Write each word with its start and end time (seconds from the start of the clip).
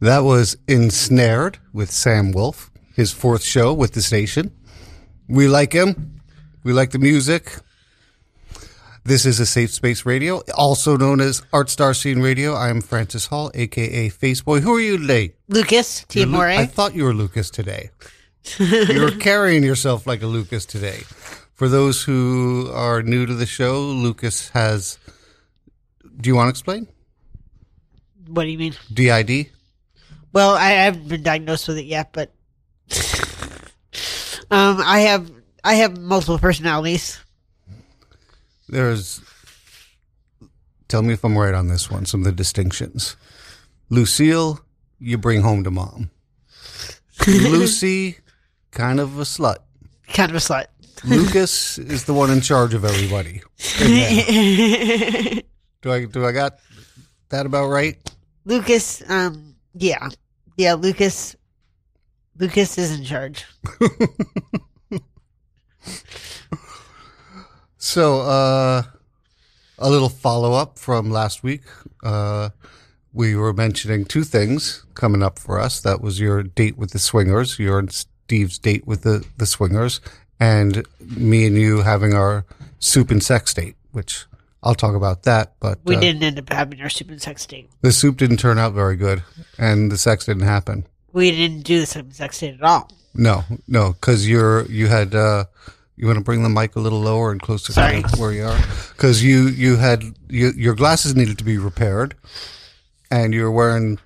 That 0.00 0.20
was 0.20 0.56
Ensnared 0.66 1.58
with 1.74 1.90
Sam 1.90 2.32
Wolf, 2.32 2.70
his 2.96 3.12
fourth 3.12 3.42
show 3.42 3.74
with 3.74 3.92
the 3.92 4.00
station. 4.00 4.50
We 5.28 5.46
like 5.46 5.74
him. 5.74 6.22
We 6.64 6.72
like 6.72 6.92
the 6.92 6.98
music. 6.98 7.52
This 9.04 9.26
is 9.26 9.40
a 9.40 9.46
Safe 9.46 9.70
Space 9.70 10.06
Radio, 10.06 10.42
also 10.54 10.96
known 10.96 11.20
as 11.20 11.42
Art 11.52 11.68
Star 11.68 11.92
Scene 11.92 12.20
Radio. 12.20 12.54
I 12.54 12.70
am 12.70 12.80
Francis 12.80 13.26
Hall, 13.26 13.50
aka 13.54 14.08
Faceboy. 14.08 14.60
Who 14.60 14.74
are 14.74 14.80
you 14.80 14.96
today? 14.96 15.34
Lucas 15.48 16.06
You're 16.12 16.26
Lu- 16.26 16.40
I 16.40 16.64
thought 16.64 16.94
you 16.94 17.04
were 17.04 17.14
Lucas 17.14 17.50
today. 17.50 17.90
you 18.58 19.02
were 19.02 19.10
carrying 19.10 19.62
yourself 19.62 20.06
like 20.06 20.22
a 20.22 20.26
Lucas 20.26 20.64
today. 20.64 21.02
For 21.52 21.68
those 21.68 22.02
who 22.02 22.70
are 22.72 23.02
new 23.02 23.26
to 23.26 23.34
the 23.34 23.46
show, 23.46 23.80
Lucas 23.80 24.48
has. 24.50 24.98
Do 26.18 26.28
you 26.28 26.36
want 26.36 26.46
to 26.46 26.50
explain? 26.50 26.88
what 28.28 28.44
do 28.44 28.48
you 28.48 28.58
mean? 28.58 28.74
DID? 28.92 29.50
Well, 30.32 30.54
I 30.54 30.70
haven't 30.70 31.08
been 31.08 31.22
diagnosed 31.22 31.68
with 31.68 31.78
it 31.78 31.86
yet, 31.86 32.12
but 32.12 32.32
um, 34.50 34.80
I 34.84 35.00
have 35.00 35.30
I 35.64 35.74
have 35.74 35.98
multiple 35.98 36.38
personalities. 36.38 37.18
There's. 38.68 39.20
Tell 40.88 41.02
me 41.02 41.14
if 41.14 41.24
I'm 41.24 41.36
right 41.38 41.54
on 41.54 41.68
this 41.68 41.90
one. 41.90 42.06
Some 42.06 42.20
of 42.20 42.24
the 42.24 42.32
distinctions. 42.32 43.16
Lucille, 43.90 44.60
you 44.98 45.18
bring 45.18 45.42
home 45.42 45.64
to 45.64 45.70
mom. 45.70 46.10
Lucy, 47.26 48.18
kind 48.70 49.00
of 49.00 49.18
a 49.18 49.22
slut. 49.22 49.58
Kind 50.12 50.30
of 50.30 50.36
a 50.36 50.40
slut. 50.40 50.66
Lucas 51.04 51.78
is 51.78 52.04
the 52.04 52.14
one 52.14 52.30
in 52.30 52.40
charge 52.40 52.74
of 52.74 52.84
everybody. 52.84 53.42
Do 55.82 55.90
I 55.92 56.04
do 56.04 56.26
I 56.26 56.32
got 56.32 56.58
that 57.30 57.46
about 57.46 57.68
right? 57.68 57.96
Lucas, 58.44 59.02
um, 59.08 59.54
yeah, 59.74 60.10
yeah, 60.56 60.74
Lucas. 60.74 61.36
Lucas 62.38 62.78
is 62.78 62.98
in 62.98 63.04
charge. 63.04 63.44
So, 67.82 68.20
uh, 68.20 68.82
a 69.78 69.90
little 69.90 70.10
follow 70.10 70.52
up 70.52 70.78
from 70.78 71.10
last 71.10 71.42
week. 71.42 71.62
Uh, 72.04 72.50
we 73.14 73.34
were 73.34 73.54
mentioning 73.54 74.04
two 74.04 74.22
things 74.22 74.84
coming 74.92 75.22
up 75.22 75.38
for 75.38 75.58
us. 75.58 75.80
That 75.80 76.02
was 76.02 76.20
your 76.20 76.42
date 76.42 76.76
with 76.76 76.90
the 76.90 76.98
swingers, 76.98 77.58
your 77.58 77.78
and 77.78 77.90
Steve's 77.90 78.58
date 78.58 78.86
with 78.86 79.02
the, 79.02 79.26
the 79.38 79.46
swingers, 79.46 80.02
and 80.38 80.86
me 81.00 81.46
and 81.46 81.56
you 81.56 81.80
having 81.80 82.12
our 82.12 82.44
soup 82.78 83.10
and 83.10 83.22
sex 83.24 83.54
date, 83.54 83.76
which 83.92 84.26
I'll 84.62 84.74
talk 84.74 84.94
about 84.94 85.22
that. 85.24 85.54
But 85.60 85.78
We 85.84 85.96
uh, 85.96 86.00
didn't 86.00 86.22
end 86.22 86.38
up 86.38 86.52
having 86.52 86.80
our 86.82 86.88
soup 86.90 87.10
and 87.10 87.20
sex 87.20 87.46
date. 87.46 87.70
the 87.80 87.92
soup 87.92 88.16
didn't 88.16 88.36
turn 88.38 88.58
out 88.58 88.72
very 88.74 88.96
good, 88.96 89.22
and 89.58 89.90
the 89.90 89.96
sex 89.98 90.26
didn't 90.26 90.42
happen. 90.42 90.86
We 91.12 91.30
didn't 91.30 91.62
do 91.62 91.80
the 91.80 91.86
soup 91.86 92.04
and 92.06 92.14
sex 92.14 92.38
date 92.40 92.54
at 92.54 92.62
all. 92.62 92.90
No, 93.14 93.42
no, 93.66 93.92
because 93.92 94.28
you're 94.28 94.66
you 94.66 94.86
had 94.86 95.14
uh, 95.14 95.44
you 95.96 96.06
want 96.06 96.18
to 96.18 96.24
bring 96.24 96.42
the 96.42 96.48
mic 96.48 96.76
a 96.76 96.80
little 96.80 97.00
lower 97.00 97.32
and 97.32 97.40
closer 97.42 97.72
Sorry. 97.72 98.02
to 98.02 98.16
where 98.20 98.32
you 98.32 98.44
are 98.44 98.58
because 98.90 99.22
you 99.24 99.48
you 99.48 99.76
had 99.76 100.04
you, 100.28 100.52
your 100.56 100.74
glasses 100.74 101.16
needed 101.16 101.36
to 101.38 101.44
be 101.44 101.58
repaired, 101.58 102.14
and 103.10 103.34
you 103.34 103.42
were 103.42 103.50
wearing 103.50 103.98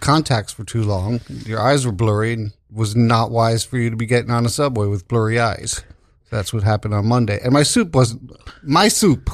contacts 0.00 0.52
for 0.52 0.64
too 0.64 0.82
long. 0.82 1.20
Your 1.28 1.60
eyes 1.60 1.84
were 1.84 1.92
blurry, 1.92 2.32
and 2.32 2.52
was 2.70 2.96
not 2.96 3.30
wise 3.30 3.64
for 3.64 3.76
you 3.76 3.90
to 3.90 3.96
be 3.96 4.06
getting 4.06 4.30
on 4.30 4.46
a 4.46 4.48
subway 4.48 4.86
with 4.86 5.06
blurry 5.08 5.38
eyes. 5.38 5.82
That's 6.30 6.52
what 6.52 6.62
happened 6.62 6.94
on 6.94 7.06
Monday, 7.06 7.38
and 7.42 7.52
my 7.52 7.62
soup 7.62 7.94
wasn't 7.94 8.32
my 8.62 8.88
soup. 8.88 9.28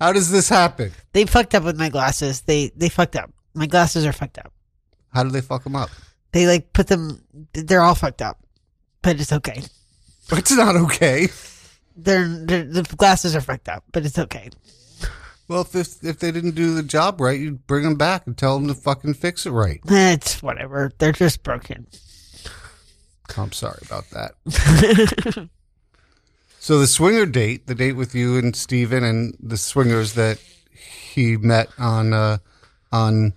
How 0.00 0.12
does 0.12 0.30
this 0.30 0.48
happen? 0.48 0.92
They 1.12 1.24
fucked 1.24 1.54
up 1.54 1.64
with 1.64 1.78
my 1.78 1.88
glasses. 1.88 2.42
They 2.42 2.72
they 2.76 2.90
fucked 2.90 3.16
up. 3.16 3.30
My 3.54 3.66
glasses 3.66 4.04
are 4.04 4.12
fucked 4.12 4.38
up. 4.38 4.52
How 5.14 5.22
did 5.22 5.32
they 5.32 5.40
fuck 5.40 5.64
them 5.64 5.74
up? 5.74 5.88
They 6.32 6.46
like 6.46 6.74
put 6.74 6.88
them. 6.88 7.24
They're 7.54 7.80
all 7.80 7.94
fucked 7.94 8.20
up, 8.20 8.38
but 9.00 9.18
it's 9.18 9.32
okay. 9.32 9.62
It's 10.32 10.52
not 10.52 10.76
okay. 10.76 11.28
They're, 11.96 12.28
they're 12.28 12.64
the 12.64 12.82
glasses 12.96 13.34
are 13.34 13.40
fucked 13.40 13.70
up, 13.70 13.84
but 13.92 14.04
it's 14.04 14.18
okay. 14.18 14.50
Well, 15.48 15.62
if, 15.62 15.74
if 15.74 16.04
if 16.04 16.18
they 16.18 16.30
didn't 16.30 16.54
do 16.54 16.74
the 16.74 16.82
job 16.82 17.20
right, 17.20 17.38
you'd 17.40 17.66
bring 17.66 17.84
them 17.84 17.94
back 17.94 18.26
and 18.26 18.36
tell 18.36 18.58
them 18.58 18.68
to 18.68 18.74
fucking 18.74 19.14
fix 19.14 19.46
it 19.46 19.52
right. 19.52 19.80
It's 19.88 20.42
whatever. 20.42 20.92
They're 20.98 21.12
just 21.12 21.42
broken. 21.42 21.86
I'm 23.36 23.52
sorry 23.52 23.78
about 23.86 24.04
that. 24.10 25.48
so 26.66 26.80
the 26.80 26.88
swinger 26.88 27.26
date, 27.26 27.68
the 27.68 27.76
date 27.76 27.92
with 27.92 28.12
you 28.12 28.38
and 28.38 28.56
Steven 28.56 29.04
and 29.04 29.36
the 29.38 29.56
swingers 29.56 30.14
that 30.14 30.40
he 30.68 31.36
met 31.36 31.68
on 31.78 32.12
uh, 32.12 32.38
on 32.90 33.34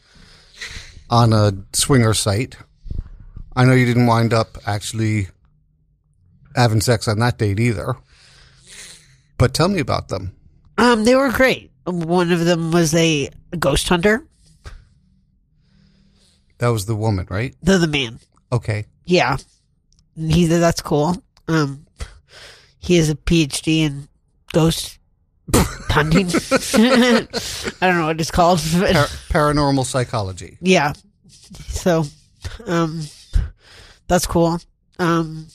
on 1.11 1.31
a 1.31 1.53
swinger 1.71 2.15
site. 2.15 2.57
I 3.55 3.65
know 3.65 3.73
you 3.73 3.85
didn't 3.85 4.07
wind 4.07 4.33
up 4.33 4.57
actually 4.65 5.27
having 6.55 6.81
sex 6.81 7.07
on 7.07 7.19
that 7.19 7.37
date 7.37 7.59
either. 7.59 7.97
But 9.37 9.53
tell 9.53 9.67
me 9.67 9.79
about 9.79 10.07
them. 10.07 10.35
Um, 10.79 11.03
they 11.03 11.13
were 11.13 11.31
great. 11.31 11.69
One 11.85 12.31
of 12.31 12.45
them 12.45 12.71
was 12.71 12.95
a 12.95 13.29
ghost 13.59 13.87
hunter. 13.89 14.25
That 16.57 16.69
was 16.69 16.87
the 16.87 16.95
woman, 16.95 17.27
right? 17.29 17.55
The 17.61 17.77
the 17.77 17.87
man. 17.87 18.21
Okay. 18.51 18.85
Yeah, 19.05 19.37
he 20.15 20.47
that's 20.47 20.81
cool. 20.81 21.21
Um, 21.47 21.85
he 22.79 22.97
has 22.97 23.09
a 23.09 23.15
PhD 23.15 23.79
in 23.79 24.07
ghost 24.53 24.97
hunting. 25.89 26.27
I 26.73 27.87
don't 27.87 27.97
know 27.97 28.05
what 28.07 28.19
it's 28.21 28.31
called, 28.31 28.59
Par- 28.59 29.07
paranormal 29.29 29.85
psychology. 29.85 30.57
yeah. 30.61 30.93
So, 31.67 32.05
um, 32.67 33.01
that's 34.07 34.27
cool. 34.27 34.59
Um, 34.99 35.47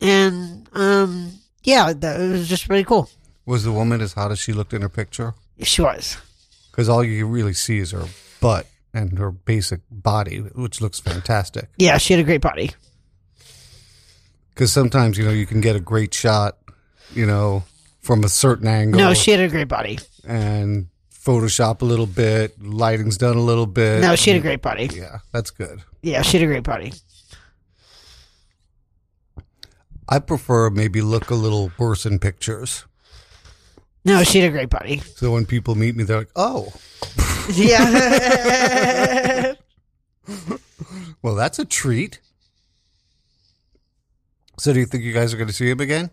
and 0.00 0.68
um, 0.74 1.32
yeah, 1.62 1.92
that 1.92 2.20
it 2.20 2.32
was 2.32 2.48
just 2.48 2.68
really 2.68 2.84
cool. 2.84 3.08
Was 3.46 3.64
the 3.64 3.72
woman 3.72 4.00
as 4.00 4.12
hot 4.12 4.30
as 4.32 4.38
she 4.38 4.52
looked 4.52 4.72
in 4.74 4.82
her 4.82 4.88
picture? 4.88 5.34
She 5.62 5.80
was. 5.82 6.18
because 6.70 6.88
all 6.88 7.02
you 7.02 7.26
really 7.26 7.54
see 7.54 7.78
is 7.78 7.92
her 7.92 8.04
butt 8.40 8.66
and 8.92 9.18
her 9.18 9.30
basic 9.30 9.80
body, 9.90 10.38
which 10.38 10.80
looks 10.80 11.00
fantastic. 11.00 11.68
Yeah, 11.78 11.96
she 11.98 12.12
had 12.12 12.20
a 12.20 12.24
great 12.24 12.40
body. 12.42 12.72
Because 14.56 14.72
sometimes 14.72 15.18
you 15.18 15.24
know 15.26 15.32
you 15.32 15.44
can 15.44 15.60
get 15.60 15.76
a 15.76 15.80
great 15.80 16.14
shot, 16.14 16.56
you 17.14 17.26
know, 17.26 17.62
from 18.00 18.24
a 18.24 18.28
certain 18.30 18.66
angle. 18.66 18.98
No, 18.98 19.12
she 19.12 19.30
had 19.30 19.40
a 19.40 19.48
great 19.48 19.68
body. 19.68 19.98
and 20.26 20.86
Photoshop 21.12 21.82
a 21.82 21.84
little 21.84 22.06
bit, 22.06 22.58
lighting's 22.62 23.18
done 23.18 23.36
a 23.36 23.42
little 23.42 23.66
bit. 23.66 24.00
No, 24.00 24.16
she 24.16 24.30
had 24.30 24.38
a 24.38 24.42
great 24.42 24.62
body. 24.62 24.88
yeah, 24.94 25.18
that's 25.30 25.50
good. 25.50 25.82
Yeah, 26.02 26.22
she 26.22 26.38
had 26.38 26.44
a 26.44 26.46
great 26.50 26.62
body. 26.62 26.94
I 30.08 30.20
prefer 30.20 30.70
maybe 30.70 31.02
look 31.02 31.28
a 31.30 31.34
little 31.34 31.70
worse 31.78 32.06
in 32.06 32.18
pictures. 32.18 32.86
No, 34.06 34.22
she 34.24 34.38
had 34.38 34.48
a 34.48 34.52
great 34.52 34.70
body. 34.70 35.00
So 35.16 35.32
when 35.32 35.44
people 35.46 35.74
meet 35.74 35.96
me, 35.96 36.04
they're 36.04 36.18
like, 36.18 36.30
"Oh, 36.36 36.72
Yeah. 37.52 39.52
well, 41.22 41.34
that's 41.34 41.58
a 41.58 41.64
treat." 41.66 42.20
So, 44.58 44.72
do 44.72 44.80
you 44.80 44.86
think 44.86 45.04
you 45.04 45.12
guys 45.12 45.34
are 45.34 45.36
going 45.36 45.48
to 45.48 45.52
see 45.52 45.68
him 45.70 45.80
again? 45.80 46.10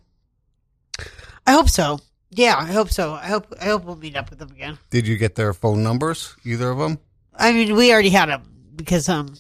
I 1.47 1.51
hope 1.53 1.69
so. 1.69 1.99
Yeah, 2.29 2.55
I 2.57 2.71
hope 2.71 2.89
so. 2.89 3.13
I 3.13 3.27
hope 3.27 3.53
I 3.61 3.65
hope 3.65 3.83
we'll 3.85 3.95
meet 3.95 4.15
up 4.15 4.29
with 4.29 4.39
them 4.39 4.51
again. 4.51 4.77
Did 4.89 5.07
you 5.07 5.17
get 5.17 5.35
their 5.35 5.53
phone 5.53 5.83
numbers, 5.83 6.35
either 6.43 6.71
of 6.71 6.77
them? 6.79 6.97
I 7.35 7.51
mean, 7.51 7.75
we 7.75 7.91
already 7.91 8.09
had 8.09 8.29
them 8.29 8.43
because 8.75 9.07
um, 9.07 9.35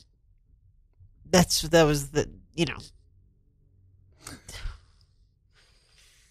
that's 1.29 1.61
that 1.63 1.83
was 1.83 2.11
the 2.11 2.29
you 2.55 2.65
know 2.65 2.77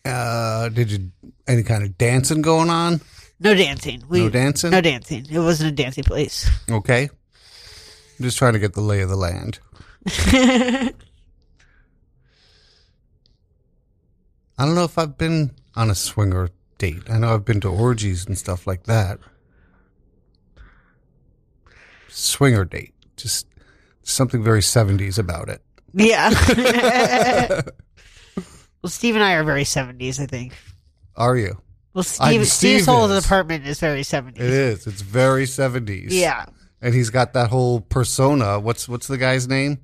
Uh, 0.04 0.68
did 0.68 0.90
you 0.90 1.10
any 1.46 1.62
kind 1.62 1.82
of 1.84 1.96
dancing 1.98 2.42
going 2.42 2.70
on? 2.70 3.00
no 3.40 3.54
dancing. 3.54 4.02
We, 4.08 4.20
No 4.20 4.28
dancing? 4.28 4.70
No 4.70 4.80
dancing. 4.80 5.26
It 5.30 5.38
wasn't 5.38 5.72
a 5.72 5.74
dancing 5.74 6.04
place. 6.04 6.48
Okay. 6.70 7.04
I'm 7.04 8.24
just 8.24 8.38
trying 8.38 8.52
to 8.52 8.58
get 8.58 8.74
the 8.74 8.80
lay 8.80 9.00
of 9.00 9.08
the 9.08 9.16
land. 9.16 9.58
I 14.62 14.64
don't 14.64 14.76
know 14.76 14.84
if 14.84 14.96
I've 14.96 15.18
been 15.18 15.50
on 15.74 15.90
a 15.90 15.94
swinger 15.96 16.48
date. 16.78 17.10
I 17.10 17.18
know 17.18 17.34
I've 17.34 17.44
been 17.44 17.60
to 17.62 17.68
orgies 17.68 18.24
and 18.24 18.38
stuff 18.38 18.64
like 18.64 18.84
that. 18.84 19.18
Swinger 22.06 22.64
date. 22.64 22.94
Just 23.16 23.48
something 24.04 24.40
very 24.40 24.60
70s 24.60 25.18
about 25.18 25.48
it. 25.48 25.62
Yeah. 25.92 26.30
well, 28.36 28.86
Steve 28.86 29.16
and 29.16 29.24
I 29.24 29.32
are 29.32 29.42
very 29.42 29.64
seventies. 29.64 30.20
I 30.20 30.26
think. 30.26 30.54
Are 31.16 31.36
you? 31.36 31.60
Well, 31.92 32.04
Steve, 32.04 32.46
Steve 32.46 32.46
Steve's 32.46 32.86
whole 32.86 33.10
is. 33.10 33.24
apartment 33.24 33.66
is 33.66 33.80
very 33.80 34.04
seventies. 34.04 34.44
It 34.44 34.50
is. 34.50 34.86
It's 34.86 35.02
very 35.02 35.44
70s. 35.44 36.10
Yeah. 36.10 36.46
And 36.80 36.94
he's 36.94 37.10
got 37.10 37.32
that 37.32 37.50
whole 37.50 37.80
persona. 37.80 38.60
What's 38.60 38.88
what's 38.88 39.08
the 39.08 39.18
guy's 39.18 39.48
name? 39.48 39.78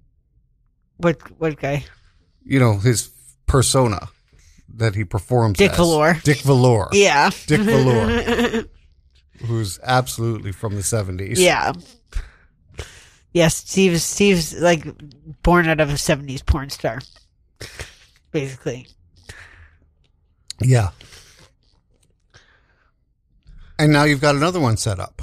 What 0.99 1.21
what 1.41 1.59
guy? 1.59 1.85
You 2.45 2.61
know, 2.61 2.79
his 2.79 3.11
persona 3.47 4.09
that 4.79 4.95
he 4.95 5.05
performs 5.05 5.59
Dick 5.59 5.73
as. 5.73 5.77
Valor. 5.77 6.15
Dick 6.25 6.39
Valor. 6.39 6.89
Yeah. 6.93 7.31
Dick 7.47 7.61
Valor. 7.61 8.65
who's 9.47 9.79
absolutely 9.83 10.53
from 10.53 10.75
the 10.75 10.81
70s. 10.81 11.35
Yeah. 11.37 11.73
Yes, 13.33 13.57
Steve's 13.57 14.05
Steve's 14.05 14.59
like 14.59 14.87
born 15.43 15.69
out 15.69 15.81
of 15.81 15.91
a 15.91 15.95
'70s 15.95 16.45
porn 16.45 16.71
star, 16.71 16.99
basically. 18.33 18.89
Yeah. 20.61 20.91
And 23.79 23.93
now 23.93 24.05
you've 24.05 24.23
got 24.23 24.35
another 24.35 24.59
one 24.59 24.77
set 24.77 24.99
up. 24.99 25.23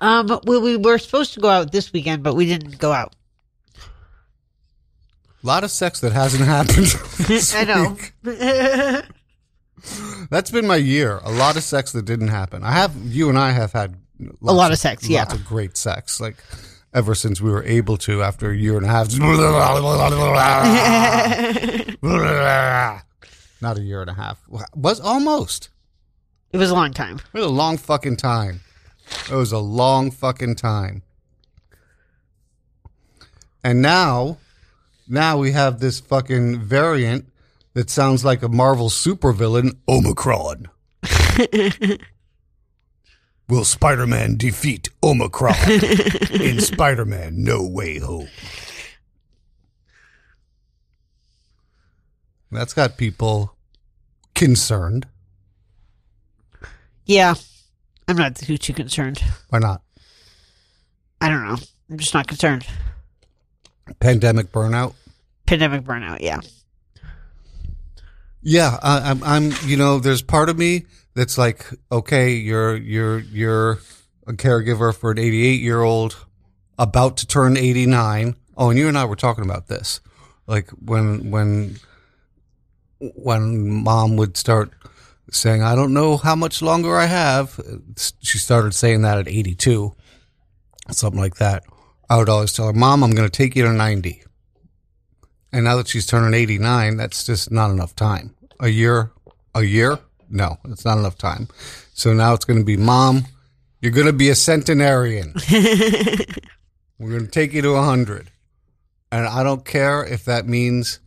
Um, 0.00 0.40
we, 0.44 0.58
we 0.58 0.76
were 0.76 0.98
supposed 0.98 1.34
to 1.34 1.40
go 1.40 1.48
out 1.48 1.70
this 1.70 1.92
weekend, 1.92 2.22
but 2.24 2.34
we 2.34 2.46
didn't 2.46 2.78
go 2.78 2.90
out. 2.90 3.14
A 5.44 5.46
lot 5.46 5.62
of 5.62 5.70
sex 5.70 6.00
that 6.00 6.12
hasn't 6.12 6.44
happened. 6.46 6.94
I 7.54 7.64
know. 7.64 7.96
That's 10.30 10.50
been 10.50 10.66
my 10.66 10.76
year. 10.76 11.20
A 11.22 11.30
lot 11.30 11.56
of 11.58 11.62
sex 11.62 11.92
that 11.92 12.06
didn't 12.06 12.28
happen. 12.28 12.64
I 12.64 12.72
have 12.72 12.96
you 13.04 13.28
and 13.28 13.38
I 13.38 13.50
have 13.50 13.72
had 13.72 13.96
A 14.46 14.52
lot 14.52 14.72
of 14.72 14.78
sex, 14.78 15.06
yeah. 15.06 15.20
lots 15.20 15.34
of 15.34 15.44
great 15.44 15.76
sex. 15.76 16.18
Like 16.20 16.36
ever 16.94 17.14
since 17.14 17.42
we 17.42 17.50
were 17.50 17.62
able 17.64 17.98
to 17.98 18.22
after 18.22 18.50
a 18.50 18.56
year 18.56 18.78
and 18.78 18.86
a 18.86 18.88
half. 18.88 19.12
Not 23.60 23.78
a 23.78 23.82
year 23.82 24.00
and 24.00 24.10
a 24.10 24.14
half. 24.14 24.40
Was 24.74 25.00
almost. 25.00 25.68
It 26.52 26.56
was 26.56 26.70
a 26.70 26.74
long 26.74 26.92
time. 26.92 27.20
It 27.34 27.38
was 27.38 27.46
a 27.46 27.50
long 27.50 27.76
fucking 27.76 28.16
time. 28.16 28.60
It 29.30 29.34
was 29.34 29.52
a 29.52 29.58
long 29.58 30.10
fucking 30.10 30.54
time. 30.54 31.02
And 33.62 33.82
now, 33.82 34.38
now 35.08 35.38
we 35.38 35.52
have 35.52 35.80
this 35.80 36.00
fucking 36.00 36.60
variant 36.60 37.28
that 37.74 37.90
sounds 37.90 38.24
like 38.24 38.42
a 38.42 38.48
Marvel 38.48 38.88
supervillain, 38.88 39.76
Omicron. 39.88 40.68
Will 43.48 43.64
Spider 43.64 44.06
Man 44.06 44.36
defeat 44.36 44.88
Omicron 45.02 45.54
in 46.32 46.60
Spider 46.60 47.04
Man 47.04 47.42
No 47.42 47.62
Way 47.66 47.98
Home? 47.98 48.28
That's 52.50 52.72
got 52.72 52.96
people 52.96 53.56
concerned. 54.34 55.06
Yeah, 57.04 57.34
I'm 58.08 58.16
not 58.16 58.36
too 58.36 58.56
too 58.56 58.72
concerned. 58.72 59.22
Why 59.50 59.58
not? 59.58 59.82
I 61.20 61.28
don't 61.28 61.46
know. 61.46 61.56
I'm 61.90 61.98
just 61.98 62.14
not 62.14 62.26
concerned. 62.28 62.66
Pandemic 64.00 64.52
burnout. 64.52 64.94
Pandemic 65.46 65.82
burnout. 65.82 66.20
Yeah. 66.20 66.40
Yeah, 68.42 68.78
I, 68.82 69.10
I'm. 69.10 69.22
I'm. 69.24 69.52
You 69.64 69.76
know, 69.78 69.98
there's 69.98 70.20
part 70.20 70.50
of 70.50 70.58
me 70.58 70.84
that's 71.14 71.38
like, 71.38 71.64
okay, 71.90 72.32
you're 72.34 72.76
you're 72.76 73.20
you're 73.20 73.78
a 74.26 74.32
caregiver 74.34 74.94
for 74.94 75.10
an 75.10 75.18
88 75.18 75.60
year 75.60 75.80
old 75.80 76.26
about 76.78 77.16
to 77.18 77.26
turn 77.26 77.56
89. 77.56 78.36
Oh, 78.56 78.70
and 78.70 78.78
you 78.78 78.88
and 78.88 78.98
I 78.98 79.06
were 79.06 79.16
talking 79.16 79.44
about 79.44 79.68
this, 79.68 80.00
like 80.46 80.68
when 80.70 81.30
when 81.30 81.76
when 82.98 83.82
mom 83.82 84.16
would 84.16 84.36
start 84.36 84.72
saying, 85.30 85.62
"I 85.62 85.74
don't 85.74 85.94
know 85.94 86.18
how 86.18 86.36
much 86.36 86.60
longer 86.60 86.96
I 86.96 87.06
have." 87.06 87.58
She 88.20 88.38
started 88.38 88.74
saying 88.74 89.02
that 89.02 89.18
at 89.18 89.28
82, 89.28 89.94
something 90.90 91.20
like 91.20 91.36
that. 91.36 91.64
I 92.14 92.18
would 92.18 92.28
always 92.28 92.52
tell 92.52 92.66
her, 92.66 92.72
"Mom, 92.72 93.02
I'm 93.02 93.10
going 93.10 93.28
to 93.28 93.36
take 93.36 93.56
you 93.56 93.64
to 93.64 93.72
90." 93.72 94.22
And 95.52 95.64
now 95.64 95.74
that 95.76 95.88
she's 95.88 96.06
turning 96.06 96.32
89, 96.32 96.96
that's 96.96 97.24
just 97.24 97.50
not 97.50 97.72
enough 97.72 97.96
time. 97.96 98.36
A 98.60 98.68
year, 98.68 99.10
a 99.52 99.64
year? 99.64 99.98
No, 100.30 100.58
it's 100.66 100.84
not 100.84 100.96
enough 100.96 101.18
time. 101.18 101.48
So 101.92 102.12
now 102.12 102.34
it's 102.34 102.44
going 102.44 102.60
to 102.60 102.64
be, 102.64 102.76
Mom, 102.76 103.24
you're 103.80 103.90
going 103.90 104.06
to 104.06 104.12
be 104.12 104.30
a 104.30 104.36
centenarian. 104.36 105.34
We're 106.98 107.10
going 107.10 107.24
to 107.24 107.30
take 107.30 107.52
you 107.52 107.62
to 107.62 107.72
100. 107.72 108.30
And 109.10 109.26
I 109.26 109.42
don't 109.42 109.64
care 109.64 110.04
if 110.04 110.24
that 110.26 110.46
means 110.46 111.00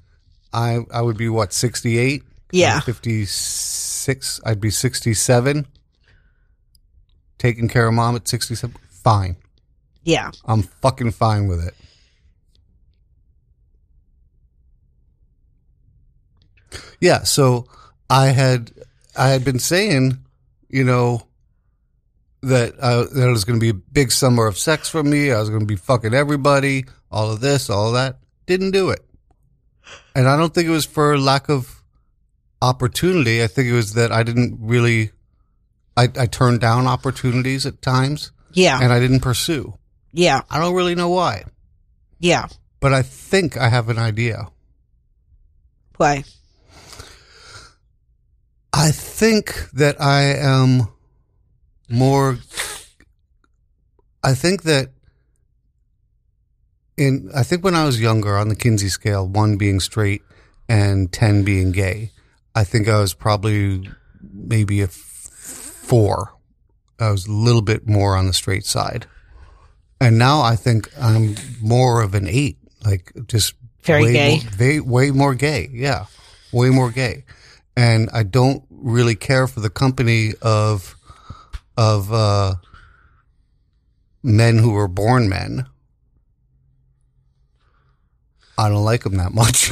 I 0.51 0.79
I 0.91 1.01
would 1.01 1.17
be 1.17 1.29
what, 1.29 1.53
68? 1.53 2.21
Yeah. 2.51 2.75
I'm 2.75 2.81
56. 2.81 4.41
I'd 4.45 4.59
be 4.59 4.71
67. 4.71 5.67
Taking 7.37 7.69
care 7.69 7.87
of 7.87 7.93
mom 7.93 8.17
at 8.17 8.27
67. 8.27 8.75
Fine. 8.89 9.37
Yeah. 10.07 10.31
I'm 10.45 10.61
fucking 10.63 11.11
fine 11.11 11.47
with 11.47 11.61
it. 11.67 11.75
Yeah, 17.01 17.23
so 17.23 17.67
I 18.09 18.27
had 18.27 18.71
I 19.15 19.29
had 19.29 19.43
been 19.43 19.59
saying, 19.59 20.17
you 20.69 20.83
know, 20.85 21.27
that 22.41 22.79
uh, 22.79 23.03
that 23.13 23.27
it 23.27 23.31
was 23.31 23.43
going 23.43 23.59
to 23.59 23.63
be 23.63 23.69
a 23.69 23.73
big 23.73 24.11
summer 24.11 24.47
of 24.47 24.57
sex 24.57 24.89
for 24.89 25.03
me. 25.03 25.31
I 25.31 25.39
was 25.39 25.49
going 25.49 25.59
to 25.61 25.65
be 25.67 25.75
fucking 25.75 26.13
everybody, 26.13 26.85
all 27.11 27.29
of 27.31 27.41
this, 27.41 27.69
all 27.69 27.87
of 27.87 27.93
that. 27.93 28.17
Didn't 28.45 28.71
do 28.71 28.89
it, 28.89 29.01
and 30.15 30.27
I 30.27 30.37
don't 30.37 30.53
think 30.53 30.67
it 30.67 30.71
was 30.71 30.85
for 30.85 31.17
lack 31.19 31.49
of 31.49 31.83
opportunity. 32.61 33.43
I 33.43 33.47
think 33.47 33.67
it 33.67 33.73
was 33.73 33.93
that 33.95 34.11
I 34.13 34.23
didn't 34.23 34.57
really. 34.61 35.11
I, 35.97 36.03
I 36.17 36.25
turned 36.27 36.61
down 36.61 36.85
opportunities 36.87 37.65
at 37.65 37.81
times, 37.81 38.31
Yeah. 38.53 38.79
and 38.81 38.93
I 38.93 38.99
didn't 38.99 39.21
pursue. 39.21 39.73
Yeah. 40.17 40.41
I 40.49 40.59
don't 40.59 40.73
really 40.73 40.95
know 40.95 41.09
why, 41.09 41.43
Yeah. 42.19 42.47
but 42.79 42.91
I 42.91 43.03
think 43.03 43.55
I 43.55 43.69
have 43.69 43.87
an 43.89 43.99
idea. 43.99 44.47
Why? 45.97 46.23
I 48.73 48.89
think 48.91 49.69
that 49.73 50.01
I 50.01 50.21
am 50.23 50.87
more. 51.87 52.39
I 54.23 54.33
think 54.33 54.63
that 54.63 54.89
in. 56.97 57.29
I 57.35 57.43
think 57.43 57.63
when 57.63 57.75
I 57.75 57.85
was 57.85 58.01
younger, 58.01 58.37
on 58.37 58.49
the 58.49 58.55
Kinsey 58.55 58.89
scale, 58.89 59.27
one 59.27 59.57
being 59.57 59.79
straight 59.79 60.21
and 60.67 61.11
ten 61.11 61.43
being 61.43 61.71
gay, 61.71 62.11
I 62.55 62.63
think 62.63 62.87
I 62.87 62.99
was 62.99 63.13
probably 63.13 63.87
maybe 64.21 64.81
a 64.81 64.85
f- 64.85 64.91
four. 64.91 66.33
I 66.99 67.11
was 67.11 67.27
a 67.27 67.31
little 67.31 67.61
bit 67.61 67.87
more 67.87 68.15
on 68.15 68.25
the 68.27 68.33
straight 68.33 68.65
side, 68.65 69.05
and 69.99 70.17
now 70.17 70.41
I 70.41 70.55
think 70.55 70.89
I'm 70.99 71.35
more 71.61 72.01
of 72.01 72.15
an 72.15 72.27
eight. 72.27 72.57
Like 72.85 73.11
just 73.27 73.53
Very 73.83 74.03
way 74.03 74.13
gay. 74.13 74.39
More, 74.39 74.51
way, 74.59 74.79
way 74.79 75.11
more 75.11 75.35
gay. 75.35 75.69
Yeah, 75.71 76.05
way 76.51 76.69
more 76.69 76.91
gay 76.91 77.23
and 77.77 78.09
I 78.11 78.23
don't 78.23 78.63
really 78.71 79.15
care 79.15 79.47
for 79.47 79.59
the 79.61 79.69
company 79.69 80.33
of 80.41 80.95
of 81.77 82.11
uh, 82.11 82.55
men 84.23 84.57
who 84.57 84.71
were 84.71 84.87
born 84.87 85.29
men. 85.29 85.67
I 88.57 88.69
don't 88.69 88.83
like 88.83 89.03
them 89.03 89.17
that 89.17 89.33
much, 89.33 89.69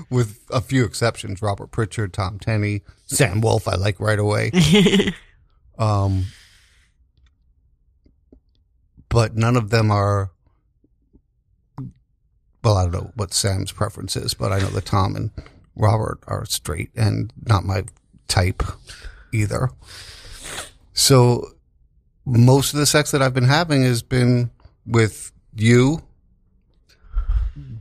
with 0.10 0.38
a 0.50 0.62
few 0.62 0.86
exceptions: 0.86 1.42
Robert 1.42 1.70
Pritchard, 1.70 2.14
Tom 2.14 2.38
Tenney, 2.38 2.80
Sam 3.04 3.42
Wolf. 3.42 3.68
I 3.68 3.74
like 3.74 4.00
right 4.00 4.18
away. 4.18 4.50
um, 5.78 6.24
but 9.10 9.36
none 9.36 9.56
of 9.56 9.68
them 9.68 9.90
are. 9.90 10.30
Well, 12.64 12.76
I 12.76 12.84
don't 12.84 12.92
know 12.92 13.12
what 13.14 13.34
Sam's 13.34 13.72
preference 13.72 14.16
is, 14.16 14.32
but 14.32 14.52
I 14.52 14.58
know 14.58 14.68
that 14.70 14.86
Tom 14.86 15.16
and 15.16 15.30
Robert 15.76 16.20
are 16.26 16.44
straight 16.46 16.90
and 16.96 17.32
not 17.44 17.64
my 17.64 17.84
type 18.28 18.62
either. 19.32 19.70
So 20.92 21.52
most 22.26 22.72
of 22.72 22.80
the 22.80 22.86
sex 22.86 23.10
that 23.10 23.22
I've 23.22 23.34
been 23.34 23.44
having 23.44 23.82
has 23.82 24.02
been 24.02 24.50
with 24.86 25.32
you 25.54 26.02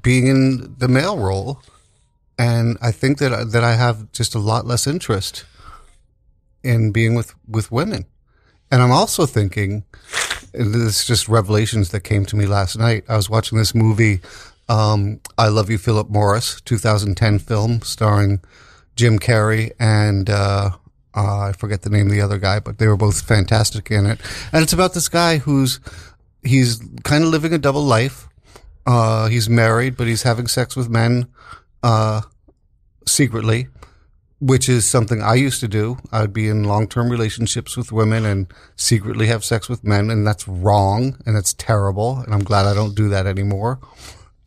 being 0.01 0.27
in 0.27 0.75
the 0.77 0.87
male 0.87 1.17
role. 1.17 1.61
And 2.37 2.77
I 2.81 2.91
think 2.91 3.17
that, 3.17 3.51
that 3.51 3.63
I 3.63 3.75
have 3.75 4.11
just 4.13 4.33
a 4.33 4.39
lot 4.39 4.65
less 4.65 4.87
interest 4.87 5.45
in 6.63 6.91
being 6.91 7.15
with, 7.15 7.35
with 7.47 7.71
women. 7.71 8.05
And 8.71 8.81
I'm 8.81 8.91
also 8.91 9.25
thinking, 9.25 9.83
and 10.53 10.73
this 10.73 11.01
is 11.01 11.05
just 11.05 11.27
revelations 11.27 11.89
that 11.89 12.01
came 12.01 12.25
to 12.25 12.35
me 12.35 12.45
last 12.45 12.77
night. 12.77 13.03
I 13.07 13.15
was 13.15 13.29
watching 13.29 13.57
this 13.57 13.75
movie, 13.75 14.21
um, 14.67 15.19
I 15.37 15.47
Love 15.47 15.69
You, 15.69 15.77
Phillip 15.77 16.09
Morris, 16.09 16.61
2010 16.61 17.39
film 17.39 17.81
starring 17.81 18.41
Jim 18.95 19.19
Carrey 19.19 19.71
and, 19.79 20.29
uh, 20.29 20.71
uh, 21.15 21.39
I 21.39 21.53
forget 21.53 21.81
the 21.81 21.89
name 21.89 22.07
of 22.07 22.11
the 22.11 22.21
other 22.21 22.37
guy, 22.37 22.59
but 22.59 22.77
they 22.77 22.87
were 22.87 22.97
both 22.97 23.21
fantastic 23.21 23.89
in 23.91 24.05
it. 24.05 24.19
And 24.53 24.61
it's 24.61 24.73
about 24.73 24.93
this 24.93 25.09
guy 25.09 25.37
who's, 25.37 25.79
he's 26.43 26.81
kind 27.03 27.23
of 27.23 27.29
living 27.29 27.53
a 27.53 27.57
double 27.57 27.83
life. 27.83 28.27
Uh, 28.85 29.27
he's 29.27 29.49
married, 29.49 29.97
but 29.97 30.07
he's 30.07 30.23
having 30.23 30.47
sex 30.47 30.75
with 30.75 30.89
men, 30.89 31.27
uh, 31.83 32.21
secretly 33.07 33.67
which 34.39 34.69
is 34.69 34.85
something 34.85 35.21
I 35.21 35.35
used 35.35 35.59
to 35.61 35.67
do. 35.67 35.97
I 36.11 36.21
would 36.21 36.33
be 36.33 36.47
in 36.47 36.63
long 36.63 36.87
term 36.87 37.09
relationships 37.09 37.75
with 37.75 37.91
women 37.91 38.25
and 38.25 38.47
secretly 38.75 39.27
have 39.27 39.43
sex 39.43 39.67
with 39.69 39.83
men, 39.83 40.09
and 40.09 40.25
that's 40.25 40.47
wrong 40.47 41.17
and 41.25 41.35
that's 41.35 41.53
terrible. 41.53 42.19
And 42.19 42.33
I'm 42.33 42.43
glad 42.43 42.65
I 42.65 42.73
don't 42.73 42.95
do 42.95 43.09
that 43.09 43.27
anymore. 43.27 43.79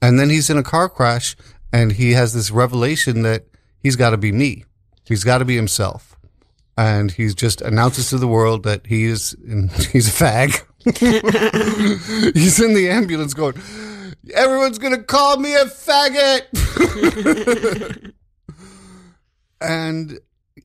And 0.01 0.19
then 0.19 0.31
he's 0.31 0.51
in 0.51 0.59
a 0.59 0.63
car 0.63 0.89
crash 0.89 1.37
and 1.73 1.93
he 1.93 2.13
has 2.13 2.35
this 2.35 2.51
revelation 2.51 3.23
that 3.23 3.47
he's 3.83 3.97
got 3.97 4.11
to 4.11 4.17
be 4.17 4.31
me. 4.31 4.65
He's 5.05 5.25
got 5.25 5.39
to 5.39 5.45
be 5.45 5.57
himself, 5.57 6.17
and 6.77 7.11
he 7.11 7.29
just 7.35 7.61
announces 7.61 8.11
to 8.11 8.19
the 8.19 8.29
world 8.29 8.63
that 8.63 8.87
he 8.87 9.07
is 9.07 9.37
he's 9.91 10.09
a 10.09 10.25
fag. 10.25 10.63
he's 12.35 12.61
in 12.61 12.75
the 12.75 12.89
ambulance 12.89 13.35
going, 13.35 13.55
"Everyone's 14.35 14.79
gonna 14.79 15.03
call 15.03 15.39
me 15.39 15.55
a 15.55 15.65
faggot," 15.65 16.43
and 19.63 20.19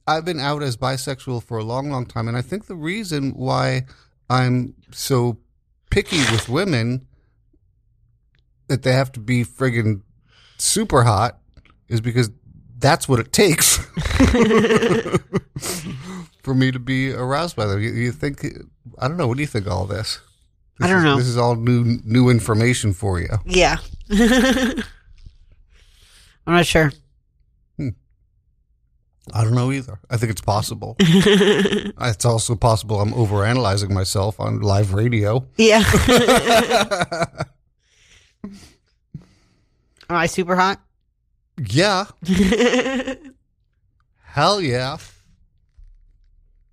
I've 0.06 0.26
been 0.26 0.40
out 0.40 0.64
as 0.64 0.78
bisexual 0.78 1.44
for 1.44 1.58
a 1.58 1.64
long, 1.64 1.90
long 1.90 2.06
time, 2.06 2.28
and 2.28 2.38
I 2.38 2.42
think 2.42 2.66
the 2.66 2.76
reason 2.76 3.32
why 3.32 3.86
I'm 4.30 4.76
so 4.92 5.38
picky 5.90 6.18
with 6.18 6.50
women 6.50 7.08
that 8.68 8.84
they 8.84 8.92
have 8.94 9.12
to 9.14 9.20
be 9.20 9.44
friggin' 9.44 10.02
super 10.58 11.04
hot 11.04 11.40
is 11.88 12.02
because 12.02 12.30
that's 12.78 13.08
what 13.08 13.20
it 13.20 13.32
takes 13.32 13.78
for 16.44 16.54
me 16.54 16.72
to 16.72 16.80
be 16.80 17.12
aroused 17.12 17.56
by 17.56 17.66
them. 17.66 17.82
You, 17.82 17.92
you, 17.92 18.12
think? 18.12 18.46
I 19.00 19.08
don't 19.08 19.18
know. 19.18 19.28
What 19.28 19.38
do 19.38 19.42
you 19.42 19.48
think? 19.48 19.66
of 19.66 19.72
All 19.72 19.86
this? 19.86 20.20
this 20.78 20.88
I 20.88 20.90
don't 20.90 21.00
is, 21.00 21.04
know. 21.04 21.18
This 21.18 21.28
is 21.28 21.38
all 21.38 21.56
new 21.56 22.00
new 22.04 22.30
information 22.30 22.94
for 22.94 23.20
you. 23.20 23.30
Yeah. 23.46 23.78
I'm 24.10 24.84
not 26.46 26.66
sure. 26.66 26.92
I 29.34 29.44
don't 29.44 29.56
know 29.56 29.72
either. 29.72 30.00
I 30.10 30.18
think 30.18 30.32
it's 30.32 30.42
possible. 30.42 30.96
it's 31.00 32.26
also 32.26 32.56
possible 32.56 33.02
I'm 33.02 33.12
overanalyzing 33.12 33.90
myself 33.92 34.40
on 34.40 34.62
live 34.62 34.94
radio. 34.94 35.46
Yeah. 35.58 35.84
Am 40.10 40.16
I 40.16 40.26
super 40.28 40.56
hot? 40.56 40.80
Yeah, 41.60 42.06
hell 44.22 44.62
yeah. 44.62 44.98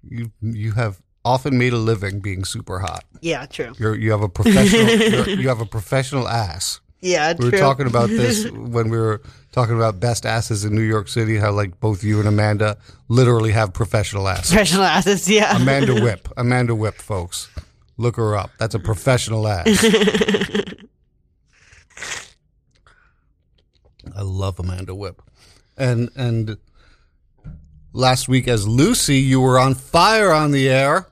You 0.07 0.31
you 0.43 0.73
have 0.73 1.01
often 1.25 1.57
made 1.57 1.73
a 1.73 1.79
living 1.79 2.21
being 2.21 2.45
super 2.45 2.81
hot. 2.81 3.05
yeah, 3.23 3.47
true. 3.47 3.73
You're, 3.79 3.95
you 3.95 4.11
have 4.11 4.21
a 4.21 4.29
professional. 4.29 4.87
you're, 4.91 5.29
you 5.31 5.49
have 5.49 5.61
a 5.63 5.67
professional 5.67 6.29
ass. 6.29 6.81
Yeah, 7.05 7.35
We 7.35 7.51
true. 7.51 7.51
were 7.53 7.59
talking 7.59 7.87
about 7.87 8.09
this 8.09 8.51
when 8.51 8.89
we 8.89 8.97
were 8.97 9.21
talking 9.53 9.77
about 9.77 10.01
best 10.01 10.25
asses 10.25 10.65
in 10.65 10.75
New 10.75 10.81
York 10.83 11.07
City. 11.09 11.37
How 11.37 11.53
like 11.53 11.79
both 11.79 12.03
you 12.03 12.19
and 12.19 12.27
Amanda 12.27 12.79
literally 13.09 13.53
have 13.53 13.73
professional 13.75 14.27
asses. 14.27 14.51
professional 14.51 14.85
assets. 14.85 15.29
Yeah. 15.29 15.55
Amanda 15.57 15.95
Whip, 16.03 16.29
Amanda 16.39 16.75
Whip, 16.75 16.95
folks, 16.97 17.51
look 17.99 18.17
her 18.17 18.35
up. 18.37 18.51
That's 18.59 18.75
a 18.75 18.79
professional 18.79 19.47
ass. 19.47 19.67
I 24.17 24.23
love 24.23 24.59
Amanda 24.59 24.95
Whip, 24.95 25.23
and 25.77 26.11
and 26.17 26.57
last 27.93 28.29
week 28.29 28.47
as 28.49 28.69
Lucy, 28.69 29.17
you 29.19 29.41
were 29.41 29.59
on 29.59 29.75
fire 29.75 30.31
on 30.33 30.51
the 30.53 30.69
air. 30.69 31.07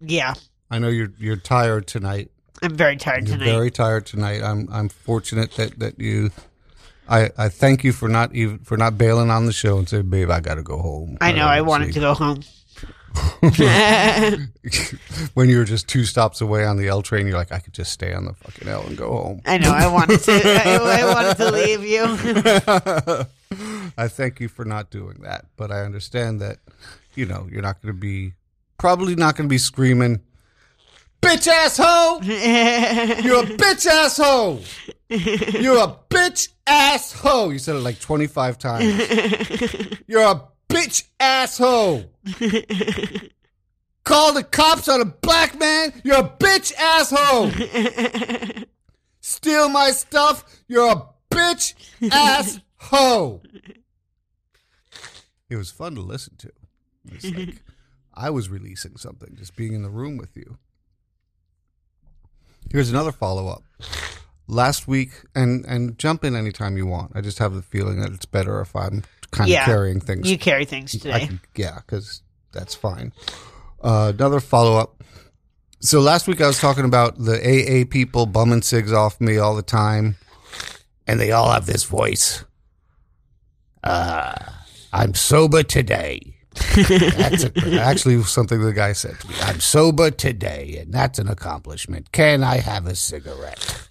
yeah. 0.00 0.34
I 0.68 0.78
know 0.80 0.88
you're 0.88 1.12
you're 1.18 1.36
tired 1.36 1.86
tonight. 1.86 2.30
I'm 2.62 2.74
very 2.74 2.96
tired 2.96 3.28
You're 3.28 3.38
tonight. 3.38 3.50
very 3.52 3.70
tired 3.70 4.06
tonight. 4.06 4.42
I'm 4.42 4.68
I'm 4.70 4.88
fortunate 4.88 5.52
that 5.52 5.78
that 5.78 6.00
you. 6.00 6.30
I, 7.08 7.30
I 7.38 7.48
thank 7.50 7.84
you 7.84 7.92
for 7.92 8.08
not 8.08 8.34
even 8.34 8.58
for 8.60 8.76
not 8.76 8.98
bailing 8.98 9.30
on 9.30 9.46
the 9.46 9.52
show 9.52 9.78
and 9.78 9.88
say, 9.88 10.02
babe, 10.02 10.28
I 10.30 10.40
got 10.40 10.56
to 10.56 10.62
go 10.62 10.78
home. 10.78 11.18
I 11.20 11.30
know. 11.32 11.46
I 11.46 11.60
wanted 11.60 11.92
to 11.92 12.00
go 12.00 12.14
home. 12.14 12.40
when 15.34 15.48
you 15.48 15.58
were 15.58 15.64
just 15.64 15.88
two 15.88 16.04
stops 16.04 16.40
away 16.40 16.64
on 16.64 16.76
the 16.76 16.88
L 16.88 17.02
train, 17.02 17.26
you're 17.26 17.36
like, 17.36 17.52
I 17.52 17.60
could 17.60 17.72
just 17.72 17.92
stay 17.92 18.12
on 18.12 18.24
the 18.24 18.34
fucking 18.34 18.68
L 18.68 18.82
and 18.86 18.96
go 18.96 19.10
home. 19.10 19.42
I 19.46 19.58
know. 19.58 19.70
I 19.70 19.86
wanted 19.86 20.20
to. 20.20 20.32
I, 20.32 21.00
I 21.00 21.14
wanted 21.14 21.36
to 21.36 21.50
leave 21.52 21.84
you. 21.84 23.24
I 23.98 24.08
thank 24.08 24.40
you 24.40 24.48
for 24.48 24.64
not 24.64 24.90
doing 24.90 25.18
that, 25.22 25.46
but 25.56 25.70
I 25.70 25.82
understand 25.82 26.40
that, 26.40 26.58
you 27.14 27.24
know, 27.26 27.46
you're 27.50 27.62
not 27.62 27.80
going 27.80 27.94
to 27.94 27.98
be, 27.98 28.32
probably 28.78 29.14
not 29.14 29.36
going 29.36 29.48
to 29.48 29.52
be 29.52 29.58
screaming, 29.58 30.20
bitch 31.20 31.48
asshole! 31.48 32.22
You're 33.24 33.42
a 33.42 33.46
bitch 33.46 33.86
asshole! 33.86 34.62
You're 35.08 35.78
a 35.78 35.96
bitch 36.08 36.48
asshole! 36.66 37.52
You 37.52 37.58
said 37.58 37.76
it 37.76 37.80
like 37.80 38.00
25 38.00 38.58
times. 38.58 40.00
You're 40.06 40.22
a 40.22 40.42
bitch 40.68 41.04
asshole! 41.20 42.04
Call 44.04 44.34
the 44.34 44.44
cops 44.44 44.88
on 44.88 45.00
a 45.00 45.04
black 45.04 45.58
man? 45.58 45.92
You're 46.04 46.18
a 46.18 46.28
bitch 46.28 46.72
asshole! 46.74 47.50
Steal 49.20 49.68
my 49.68 49.90
stuff? 49.90 50.44
You're 50.68 50.88
a 50.90 51.02
bitch 51.30 51.74
asshole! 52.12 53.42
It 55.48 55.56
was 55.56 55.70
fun 55.70 55.94
to 55.94 56.00
listen 56.00 56.36
to. 56.38 56.50
It's 57.12 57.24
like 57.24 57.62
I 58.14 58.30
was 58.30 58.48
releasing 58.48 58.96
something, 58.96 59.36
just 59.36 59.54
being 59.56 59.74
in 59.74 59.82
the 59.82 59.90
room 59.90 60.16
with 60.16 60.36
you. 60.36 60.58
Here's 62.76 62.90
another 62.90 63.10
follow 63.10 63.48
up. 63.48 63.62
Last 64.48 64.86
week, 64.86 65.12
and 65.34 65.64
and 65.64 65.98
jump 65.98 66.24
in 66.24 66.36
anytime 66.36 66.76
you 66.76 66.84
want. 66.84 67.12
I 67.14 67.22
just 67.22 67.38
have 67.38 67.54
the 67.54 67.62
feeling 67.62 68.02
that 68.02 68.10
it's 68.12 68.26
better 68.26 68.60
if 68.60 68.76
I'm 68.76 69.02
kind 69.30 69.48
Yeah. 69.48 69.60
of 69.62 69.64
carrying 69.64 69.98
things. 69.98 70.30
You 70.30 70.36
carry 70.36 70.66
things 70.66 70.92
today. 70.92 71.26
can, 71.26 71.40
yeah, 71.54 71.76
because 71.76 72.20
that's 72.52 72.74
fine. 72.74 73.14
Uh, 73.82 74.12
another 74.14 74.40
follow 74.40 74.76
up. 74.76 75.02
So 75.80 76.00
last 76.00 76.28
week 76.28 76.42
I 76.42 76.46
was 76.46 76.60
talking 76.60 76.84
about 76.84 77.16
the 77.18 77.38
AA 77.40 77.86
people 77.90 78.26
bumming 78.26 78.60
cigs 78.60 78.92
off 78.92 79.22
me 79.22 79.38
all 79.38 79.56
the 79.56 79.62
time, 79.62 80.16
and 81.06 81.18
they 81.18 81.32
all 81.32 81.50
have 81.52 81.64
this 81.64 81.84
voice. 81.84 82.44
Uh, 83.82 84.34
I'm 84.92 85.14
sober 85.14 85.62
today. 85.62 86.35
That's 86.56 87.44
a, 87.44 87.80
actually 87.80 88.22
something 88.22 88.60
the 88.60 88.72
guy 88.72 88.92
said 88.92 89.18
to 89.20 89.28
me. 89.28 89.34
I'm 89.42 89.60
sober 89.60 90.10
today, 90.10 90.78
and 90.80 90.92
that's 90.92 91.18
an 91.18 91.28
accomplishment. 91.28 92.12
Can 92.12 92.42
I 92.42 92.58
have 92.58 92.86
a 92.86 92.94
cigarette? 92.94 93.88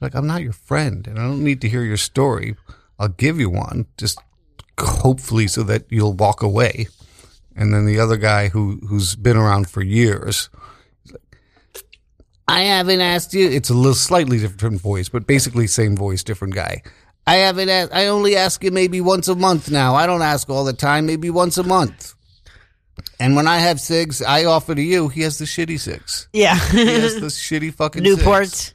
Like 0.00 0.14
I'm 0.14 0.26
not 0.26 0.42
your 0.42 0.52
friend, 0.52 1.06
and 1.06 1.18
I 1.18 1.22
don't 1.22 1.44
need 1.44 1.60
to 1.62 1.68
hear 1.68 1.82
your 1.82 1.96
story. 1.96 2.56
I'll 2.98 3.08
give 3.08 3.38
you 3.40 3.50
one, 3.50 3.86
just 3.96 4.18
hopefully 4.78 5.46
so 5.46 5.62
that 5.64 5.84
you'll 5.88 6.12
walk 6.12 6.42
away. 6.42 6.88
And 7.54 7.72
then 7.72 7.86
the 7.86 7.98
other 7.98 8.16
guy 8.16 8.48
who 8.48 8.80
who's 8.88 9.16
been 9.16 9.36
around 9.36 9.70
for 9.70 9.82
years, 9.82 10.50
I 12.48 12.62
haven't 12.62 13.00
asked 13.00 13.34
you. 13.34 13.48
It's 13.48 13.70
a 13.70 13.74
little 13.74 13.94
slightly 13.94 14.38
different 14.38 14.80
voice, 14.80 15.08
but 15.08 15.26
basically 15.26 15.66
same 15.66 15.96
voice, 15.96 16.22
different 16.22 16.54
guy. 16.54 16.82
I 17.26 17.36
haven't 17.36 17.68
asked. 17.68 17.92
I 17.92 18.06
only 18.06 18.36
ask 18.36 18.62
you 18.62 18.70
maybe 18.70 19.00
once 19.00 19.28
a 19.28 19.34
month 19.34 19.70
now. 19.70 19.94
I 19.94 20.06
don't 20.06 20.22
ask 20.22 20.48
all 20.48 20.64
the 20.64 20.72
time. 20.72 21.06
Maybe 21.06 21.30
once 21.30 21.58
a 21.58 21.64
month. 21.64 22.14
And 23.18 23.34
when 23.34 23.48
I 23.48 23.58
have 23.58 23.80
cigs, 23.80 24.22
I 24.22 24.44
offer 24.44 24.74
to 24.74 24.82
you. 24.82 25.08
He 25.08 25.22
has 25.22 25.38
the 25.38 25.44
shitty 25.44 25.80
cigs. 25.80 26.28
yeah. 26.32 26.56
He 26.70 26.86
has 26.86 27.14
the 27.16 27.26
shitty 27.26 27.74
fucking 27.74 28.04
cigs. 28.04 28.22
Newports. 28.22 28.72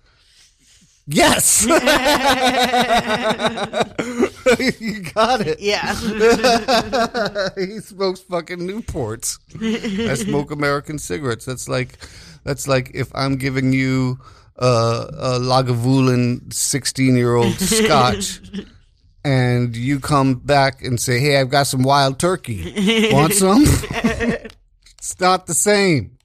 Yes. 1.08 1.66
you 4.80 5.02
got 5.14 5.42
it. 5.46 5.60
Yeah. 5.60 5.94
he 7.56 7.80
smokes 7.80 8.20
fucking 8.22 8.60
Newports. 8.60 9.40
I 10.10 10.14
smoke 10.16 10.52
American 10.52 11.00
cigarettes. 11.00 11.46
That's 11.46 11.68
like, 11.68 11.98
that's 12.44 12.68
like 12.68 12.92
if 12.94 13.12
I'm 13.16 13.38
giving 13.38 13.74
you 13.74 14.20
uh, 14.62 15.08
a 15.14 15.40
Lagavulin 15.40 16.54
16 16.54 17.16
year 17.18 17.36
old 17.36 17.54
Scotch, 17.60 18.40
and 19.26 19.76
you 19.76 20.00
come 20.00 20.36
back 20.36 20.84
and 20.84 21.00
say, 21.00 21.20
"Hey, 21.20 21.38
I've 21.38 21.50
got 21.50 21.68
some 21.68 21.84
wild 21.84 22.20
turkey. 22.20 23.10
Want 23.12 23.34
some?" 23.34 23.64
it's 23.66 25.20
not 25.20 25.48
the 25.48 25.54
same. 25.54 26.18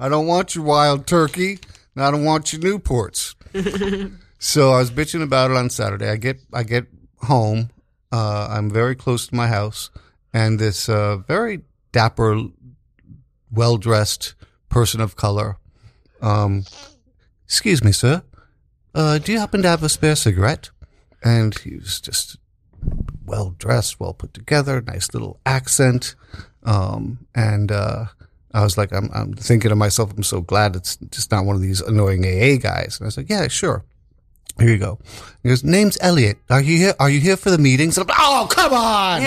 I 0.00 0.08
don't 0.08 0.26
want 0.26 0.54
your 0.54 0.64
wild 0.64 1.06
turkey. 1.06 1.58
And 1.94 2.02
I 2.04 2.10
don't 2.10 2.24
want 2.24 2.52
your 2.52 2.62
Newports. 2.62 3.34
So 4.44 4.72
I 4.72 4.78
was 4.80 4.90
bitching 4.90 5.22
about 5.22 5.52
it 5.52 5.56
on 5.56 5.70
Saturday. 5.70 6.08
I 6.08 6.16
get 6.16 6.40
I 6.52 6.64
get 6.64 6.88
home. 7.18 7.70
Uh, 8.10 8.48
I'm 8.50 8.70
very 8.70 8.96
close 8.96 9.28
to 9.28 9.36
my 9.36 9.46
house, 9.46 9.88
and 10.34 10.58
this 10.58 10.88
uh, 10.88 11.18
very 11.18 11.60
dapper, 11.92 12.40
well 13.52 13.76
dressed 13.76 14.34
person 14.68 15.00
of 15.00 15.14
color. 15.14 15.58
Um, 16.20 16.64
excuse 17.52 17.84
me, 17.84 17.92
sir. 17.92 18.22
Uh, 18.94 19.18
do 19.18 19.30
you 19.30 19.38
happen 19.38 19.60
to 19.60 19.68
have 19.68 19.82
a 19.82 19.88
spare 19.90 20.16
cigarette? 20.16 20.70
And 21.22 21.56
he 21.58 21.76
was 21.76 22.00
just 22.00 22.38
well 23.26 23.54
dressed, 23.58 24.00
well 24.00 24.14
put 24.14 24.32
together, 24.32 24.80
nice 24.80 25.12
little 25.12 25.38
accent. 25.44 26.14
Um, 26.62 27.26
and 27.34 27.70
uh, 27.70 28.06
I 28.54 28.62
was 28.62 28.78
like, 28.78 28.90
I'm, 28.90 29.10
I'm 29.12 29.34
thinking 29.34 29.68
to 29.68 29.76
myself, 29.76 30.14
I'm 30.16 30.22
so 30.22 30.40
glad 30.40 30.76
it's 30.76 30.96
just 31.10 31.30
not 31.30 31.44
one 31.44 31.54
of 31.54 31.60
these 31.60 31.82
annoying 31.82 32.24
AA 32.24 32.56
guys. 32.56 32.96
And 32.98 33.04
I 33.04 33.08
was 33.08 33.18
like, 33.18 33.28
yeah, 33.28 33.46
sure. 33.48 33.84
Here 34.58 34.70
you 34.70 34.78
go. 34.78 34.98
He 35.42 35.50
goes, 35.50 35.62
name's 35.62 35.98
Elliot. 36.00 36.38
Are 36.48 36.62
you 36.62 36.78
here? 36.78 36.94
Are 36.98 37.10
you 37.10 37.20
here 37.20 37.36
for 37.36 37.50
the 37.50 37.58
meetings? 37.58 37.98
And 37.98 38.10
I'm 38.10 38.16
like, 38.16 38.18
oh, 38.18 38.46
come 38.50 38.72
on. 38.72 39.20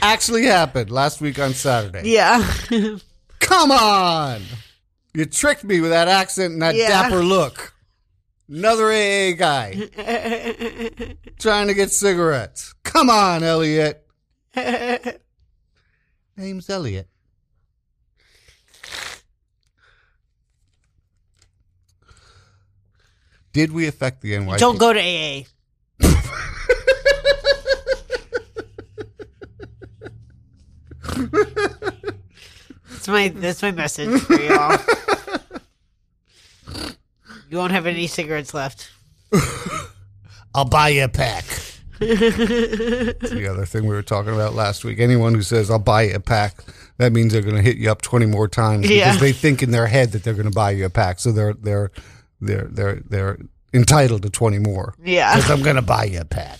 Actually 0.02 0.46
happened 0.46 0.90
last 0.90 1.20
week 1.20 1.38
on 1.38 1.52
Saturday. 1.52 2.08
yeah. 2.08 2.42
Come 3.40 3.70
on. 3.72 4.40
You 5.14 5.26
tricked 5.26 5.64
me 5.64 5.80
with 5.80 5.90
that 5.90 6.08
accent 6.08 6.54
and 6.54 6.62
that 6.62 6.74
Yeah. 6.74 6.88
dapper 6.88 7.22
look. 7.22 7.74
Another 8.48 8.90
AA 8.90 9.32
guy 9.32 9.74
trying 11.38 11.68
to 11.68 11.74
get 11.74 11.90
cigarettes. 11.90 12.74
Come 12.82 13.08
on, 13.08 13.42
Elliot. 13.42 14.06
Name's 16.36 16.68
Elliot. 16.68 17.08
Did 23.52 23.72
we 23.72 23.86
affect 23.86 24.22
the 24.22 24.32
NYPD? 24.32 24.58
Don't 24.58 24.78
go 24.78 24.92
to 24.92 25.00
AA. 25.00 25.44
that's 33.02 33.08
my 33.08 33.28
that's 33.28 33.62
my 33.62 33.70
message 33.72 34.20
for 34.22 34.40
y'all. 34.40 34.78
You 37.50 37.58
won't 37.58 37.72
have 37.72 37.84
any 37.86 38.06
cigarettes 38.06 38.54
left. 38.54 38.90
I'll 40.54 40.64
buy 40.64 40.88
you 40.88 41.04
a 41.04 41.08
pack. 41.08 41.44
That's 41.98 42.08
the 42.08 43.46
other 43.50 43.66
thing 43.66 43.82
we 43.82 43.90
were 43.94 44.00
talking 44.02 44.32
about 44.32 44.54
last 44.54 44.84
week. 44.84 44.98
Anyone 44.98 45.34
who 45.34 45.42
says 45.42 45.70
I'll 45.70 45.78
buy 45.78 46.04
you 46.04 46.14
a 46.14 46.20
pack, 46.20 46.56
that 46.96 47.12
means 47.12 47.34
they're 47.34 47.42
going 47.42 47.56
to 47.56 47.60
hit 47.62 47.76
you 47.76 47.90
up 47.90 48.00
twenty 48.00 48.24
more 48.24 48.48
times 48.48 48.88
Yeah. 48.88 49.10
because 49.10 49.20
they 49.20 49.32
think 49.32 49.62
in 49.62 49.70
their 49.70 49.86
head 49.86 50.12
that 50.12 50.24
they're 50.24 50.32
going 50.32 50.48
to 50.48 50.50
buy 50.50 50.70
you 50.70 50.86
a 50.86 50.90
pack, 50.90 51.20
so 51.20 51.30
they're 51.30 51.52
they're 51.52 51.90
they're 52.40 52.68
they're 52.70 53.02
they're 53.06 53.38
entitled 53.74 54.22
to 54.22 54.30
twenty 54.30 54.58
more. 54.58 54.94
Yeah. 55.04 55.34
Because 55.36 55.50
I'm 55.50 55.62
going 55.62 55.76
to 55.76 55.82
buy 55.82 56.04
you 56.04 56.20
a 56.20 56.24
pack. 56.24 56.58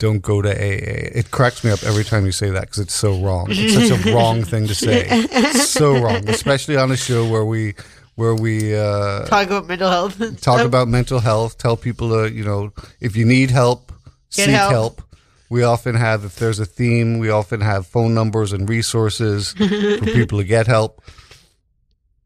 Don't 0.00 0.20
go 0.22 0.42
to 0.42 0.48
AA. 0.50 1.18
It 1.20 1.30
cracks 1.30 1.62
me 1.62 1.70
up 1.70 1.82
every 1.84 2.02
time 2.04 2.26
you 2.26 2.32
say 2.32 2.50
that 2.50 2.62
because 2.62 2.78
it's 2.80 2.94
so 2.94 3.20
wrong. 3.22 3.46
It's 3.50 3.74
such 3.88 4.06
a 4.06 4.12
wrong 4.14 4.42
thing 4.42 4.66
to 4.66 4.74
say. 4.74 5.06
It's 5.08 5.68
so 5.68 5.92
wrong, 6.02 6.28
especially 6.28 6.76
on 6.76 6.90
a 6.90 6.96
show 6.96 7.28
where 7.28 7.44
we 7.44 7.74
where 8.16 8.34
we 8.34 8.74
uh, 8.76 9.26
Talk 9.26 9.46
about 9.46 9.66
mental 9.68 9.88
health. 9.90 10.18
talk 10.18 10.56
stuff. 10.58 10.66
about 10.66 10.88
mental 10.88 11.20
health 11.20 11.56
tell 11.58 11.76
people 11.76 12.08
to 12.10 12.32
you 12.34 12.44
know 12.44 12.72
if 13.00 13.14
you 13.16 13.24
need 13.24 13.50
help 13.50 13.92
Get 14.34 14.46
seek 14.46 14.48
help. 14.48 14.72
help. 14.72 15.02
we 15.48 15.62
often 15.62 15.94
have 15.94 16.24
if 16.24 16.36
there's 16.36 16.58
a 16.58 16.66
theme 16.66 17.18
we 17.18 17.30
often 17.30 17.60
have 17.62 17.86
phone 17.86 18.12
numbers 18.14 18.52
and 18.52 18.68
resources 18.68 19.52
for 19.98 20.04
people 20.06 20.38
to 20.38 20.44
get 20.44 20.66
help 20.66 21.00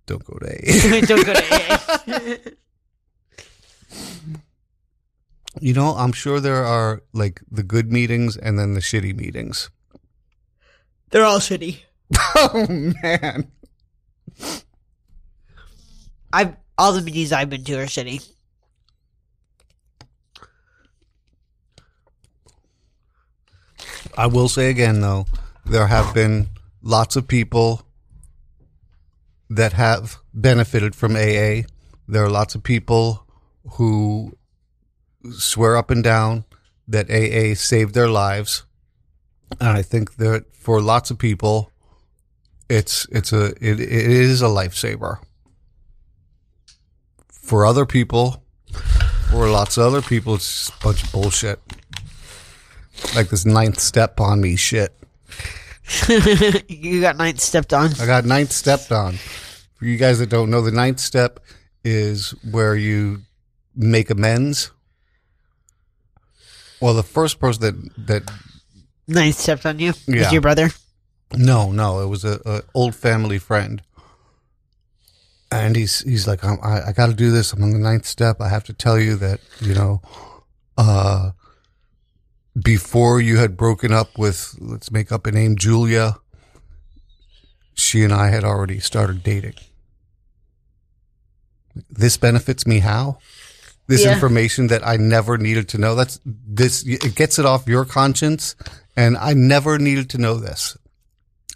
don't 0.07 0.25
go 0.25 0.37
to 0.39 0.47
AA. 0.49 1.01
Don't 1.07 1.27
go 1.27 1.33
to 1.35 2.55
AA. 3.97 4.41
You 5.65 5.73
know 5.73 5.95
i'm 5.97 6.13
sure 6.13 6.41
there 6.41 6.63
are 6.63 7.03
like 7.15 7.41
the 7.51 7.63
good 7.63 7.91
meetings 7.91 8.37
and 8.37 8.59
then 8.59 8.75
the 8.75 8.81
shitty 8.81 9.17
meetings 9.17 9.71
They're 11.09 11.25
all 11.25 11.39
shitty. 11.39 11.79
oh 12.37 12.67
man 13.03 13.51
I've 16.31 16.57
all 16.77 16.93
the 16.93 17.01
meetings 17.01 17.33
I've 17.33 17.49
been 17.49 17.65
to 17.65 17.81
are 17.81 17.87
shitty. 17.87 18.31
i 24.19 24.27
will 24.27 24.51
say 24.51 24.69
again 24.69 25.01
though 25.01 25.25
there 25.65 25.87
have 25.87 26.13
been 26.13 26.49
lots 26.83 27.17
of 27.17 27.27
people 27.27 27.87
that 29.49 29.73
have 29.73 30.19
benefited 30.35 30.95
from 30.95 31.17
aa 31.17 31.63
there 32.07 32.23
are 32.23 32.31
lots 32.31 32.55
of 32.55 32.63
people 32.63 33.27
who 33.77 34.37
swear 35.33 35.77
up 35.77 35.91
and 35.91 36.03
down 36.03 36.45
that 36.89 37.11
AA 37.11 37.55
saved 37.55 37.95
their 37.95 38.09
lives, 38.09 38.65
and 39.61 39.71
I 39.71 39.83
think 39.83 40.17
that 40.17 40.55
for 40.55 40.81
lots 40.81 41.11
of 41.11 41.19
people, 41.19 41.71
it's 42.69 43.07
it's 43.11 43.33
a 43.33 43.47
it, 43.61 43.81
it 43.81 43.81
is 43.81 44.43
a 44.43 44.47
lifesaver. 44.47 45.19
For 47.29 47.67
other 47.67 47.85
people, 47.85 48.43
for 49.31 49.49
lots 49.49 49.77
of 49.77 49.85
other 49.85 50.03
people, 50.03 50.37
it's 50.37 50.69
just 50.69 50.81
a 50.81 50.85
bunch 50.85 51.03
of 51.03 51.13
bullshit. 51.13 51.61
Like 53.15 53.29
this 53.29 53.45
ninth 53.45 53.81
step 53.81 54.21
on 54.21 54.41
me 54.41 54.57
shit. 54.57 54.95
you 56.69 57.01
got 57.01 57.17
ninth 57.17 57.41
stepped 57.41 57.73
on. 57.73 57.91
I 58.01 58.07
got 58.07 58.25
ninth 58.25 58.53
stepped 58.53 58.91
on. 58.91 59.15
For 59.75 59.85
you 59.85 59.99
guys 59.99 60.19
that 60.21 60.31
don't 60.31 60.51
know, 60.51 60.63
the 60.63 60.71
ninth 60.71 61.01
step 61.01 61.41
is 61.85 62.31
where 62.51 62.75
you 62.75 63.21
make 63.77 64.11
amends. 64.11 64.71
Well, 66.81 66.95
the 66.95 67.03
first 67.03 67.39
person 67.39 67.63
that 67.63 68.07
that 68.07 68.31
Ninth 69.07 69.39
stepped 69.39 69.67
on 69.67 69.79
you. 69.79 69.93
Yeah. 70.07 70.23
Is 70.23 70.33
your 70.33 70.41
brother? 70.41 70.71
no 71.37 71.73
no 71.73 72.01
it 72.01 72.07
was 72.07 72.25
a, 72.25 72.41
a 72.45 72.63
old 72.75 72.95
family 72.95 73.39
friend, 73.39 73.83
and 75.51 75.75
he's 75.77 76.01
he's 76.01 76.27
like 76.27 76.45
I'm, 76.45 76.59
I 76.63 76.89
I 76.89 76.93
got 76.93 77.07
to 77.07 77.15
do 77.15 77.31
this. 77.31 77.53
I'm 77.53 77.63
on 77.63 77.73
the 77.73 77.79
ninth 77.79 78.07
step. 78.07 78.41
I 78.41 78.49
have 78.49 78.65
to 78.65 78.73
tell 78.73 78.99
you 78.99 79.17
that 79.17 79.41
you 79.61 79.75
know, 79.75 80.01
uh, 80.79 81.33
before 82.61 83.21
you 83.21 83.39
had 83.39 83.57
broken 83.57 83.93
up 83.93 84.17
with 84.17 84.57
let's 84.61 84.91
make 84.91 85.11
up 85.11 85.27
a 85.27 85.33
name 85.33 85.57
Julia, 85.57 86.17
she 87.75 88.05
and 88.05 88.13
I 88.13 88.29
had 88.29 88.45
already 88.45 88.79
started 88.79 89.23
dating. 89.23 89.55
This 91.91 92.17
benefits 92.17 92.67
me 92.67 92.79
how? 92.79 93.19
This 93.87 94.05
Yeah. 94.05 94.15
information 94.15 94.69
that 94.69 94.87
I 94.87 94.97
never 94.97 95.37
needed 95.37 95.69
to 95.71 95.79
know. 95.79 95.95
That's 95.95 96.19
this 96.25 96.85
it 96.87 97.15
gets 97.15 97.39
it 97.39 97.45
off 97.45 97.67
your 97.69 97.85
conscience 97.85 98.55
and 98.97 99.17
I 99.19 99.35
never 99.35 99.79
needed 99.79 100.09
to 100.11 100.19
know 100.19 100.37
this. 100.39 100.77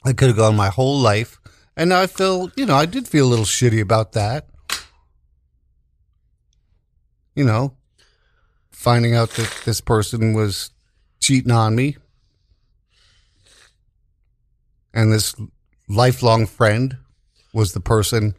I 0.05 0.13
could 0.13 0.29
have 0.29 0.37
gone 0.37 0.55
my 0.57 0.69
whole 0.69 0.99
life 1.01 1.39
and 1.77 1.89
now 1.91 2.01
I 2.01 2.07
feel, 2.07 2.51
you 2.57 2.67
know, 2.67 2.77
I 2.77 2.87
did 2.87 3.09
feel 3.09 3.27
a 3.27 3.31
little 3.31 3.45
shitty 3.47 3.81
about 3.81 4.13
that. 4.13 4.49
You 7.35 7.45
know, 7.45 7.77
finding 8.71 9.15
out 9.15 9.31
that 9.31 9.63
this 9.65 9.81
person 9.81 10.35
was 10.35 10.71
cheating 11.21 11.53
on 11.53 11.75
me 11.75 11.97
and 14.93 15.13
this 15.13 15.35
lifelong 15.89 16.47
friend 16.47 16.97
was 17.55 17.73
the 17.73 17.81
person 17.81 18.35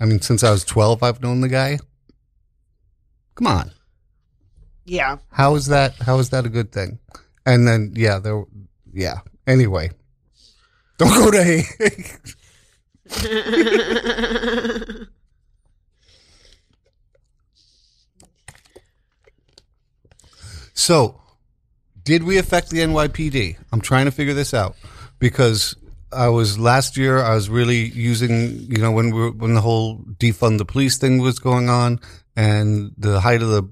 I 0.00 0.06
mean 0.06 0.20
since 0.20 0.42
I 0.42 0.50
was 0.50 0.64
12 0.64 1.02
I've 1.02 1.22
known 1.22 1.40
the 1.40 1.48
guy. 1.48 1.78
Come 3.34 3.46
on. 3.46 3.72
Yeah. 4.84 5.18
How 5.30 5.54
is 5.54 5.66
that 5.66 5.94
how 5.94 6.18
is 6.18 6.30
that 6.30 6.46
a 6.46 6.48
good 6.48 6.72
thing? 6.72 6.98
And 7.46 7.66
then 7.66 7.92
yeah, 7.94 8.18
there 8.18 8.44
yeah. 8.92 9.20
Anyway. 9.46 9.90
Don't 10.98 11.14
go 11.14 11.30
to 11.30 11.38
AA. 13.10 15.06
So, 20.74 21.20
did 22.02 22.24
we 22.24 22.38
affect 22.38 22.70
the 22.70 22.78
NYPD? 22.78 23.56
I'm 23.72 23.80
trying 23.80 24.06
to 24.06 24.10
figure 24.10 24.34
this 24.34 24.52
out 24.52 24.74
because 25.18 25.76
I 26.12 26.28
was 26.28 26.58
last 26.58 26.96
year. 26.96 27.22
I 27.22 27.34
was 27.34 27.48
really 27.48 27.90
using, 27.90 28.70
you 28.70 28.78
know, 28.78 28.92
when 28.92 29.14
we 29.14 29.30
when 29.30 29.54
the 29.54 29.60
whole 29.60 29.98
defund 29.98 30.58
the 30.58 30.64
police 30.64 30.98
thing 30.98 31.18
was 31.18 31.38
going 31.38 31.68
on, 31.68 32.00
and 32.36 32.92
the 32.96 33.20
height 33.20 33.42
of 33.42 33.48
the 33.48 33.68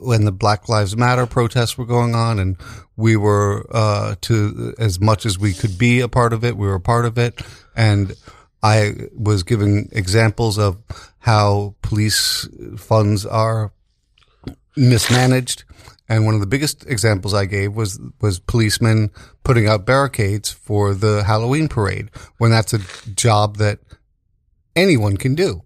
when 0.00 0.24
the 0.24 0.32
Black 0.32 0.68
Lives 0.68 0.96
Matter 0.96 1.26
protests 1.26 1.76
were 1.76 1.86
going 1.86 2.14
on, 2.14 2.38
and 2.38 2.56
we 2.96 3.16
were 3.16 3.66
uh, 3.70 4.14
to 4.22 4.74
as 4.78 5.00
much 5.00 5.26
as 5.26 5.38
we 5.38 5.52
could 5.52 5.78
be 5.78 6.00
a 6.00 6.08
part 6.08 6.32
of 6.32 6.44
it. 6.44 6.56
We 6.56 6.66
were 6.66 6.74
a 6.74 6.80
part 6.80 7.04
of 7.04 7.18
it, 7.18 7.40
and 7.76 8.14
I 8.62 9.08
was 9.16 9.42
giving 9.42 9.88
examples 9.92 10.58
of 10.58 10.78
how 11.20 11.74
police 11.82 12.48
funds 12.76 13.24
are 13.26 13.72
mismanaged. 14.76 15.64
And 16.08 16.24
one 16.24 16.34
of 16.34 16.40
the 16.40 16.46
biggest 16.46 16.86
examples 16.86 17.34
I 17.34 17.44
gave 17.44 17.74
was 17.74 18.00
was 18.20 18.38
policemen 18.38 19.10
putting 19.44 19.68
out 19.68 19.84
barricades 19.84 20.50
for 20.50 20.94
the 20.94 21.24
Halloween 21.24 21.68
parade 21.68 22.10
when 22.38 22.50
that's 22.50 22.72
a 22.72 22.80
job 23.14 23.56
that 23.56 23.80
anyone 24.74 25.16
can 25.18 25.34
do. 25.34 25.62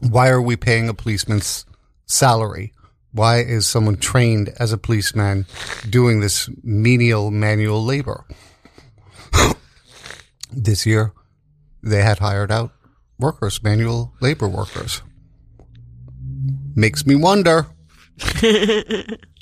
Why 0.00 0.28
are 0.28 0.42
we 0.42 0.56
paying 0.56 0.88
a 0.88 0.94
policeman's 0.94 1.64
salary? 2.04 2.74
Why 3.12 3.38
is 3.38 3.66
someone 3.66 3.96
trained 3.96 4.50
as 4.58 4.72
a 4.72 4.78
policeman 4.78 5.46
doing 5.88 6.20
this 6.20 6.50
menial 6.62 7.30
manual 7.30 7.82
labor? 7.82 8.26
this 10.52 10.84
year, 10.84 11.12
they 11.82 12.02
had 12.02 12.18
hired 12.18 12.50
out 12.50 12.72
workers, 13.18 13.62
manual 13.62 14.12
labor 14.20 14.48
workers. 14.48 15.00
Makes 16.74 17.06
me 17.06 17.14
wonder. 17.14 17.66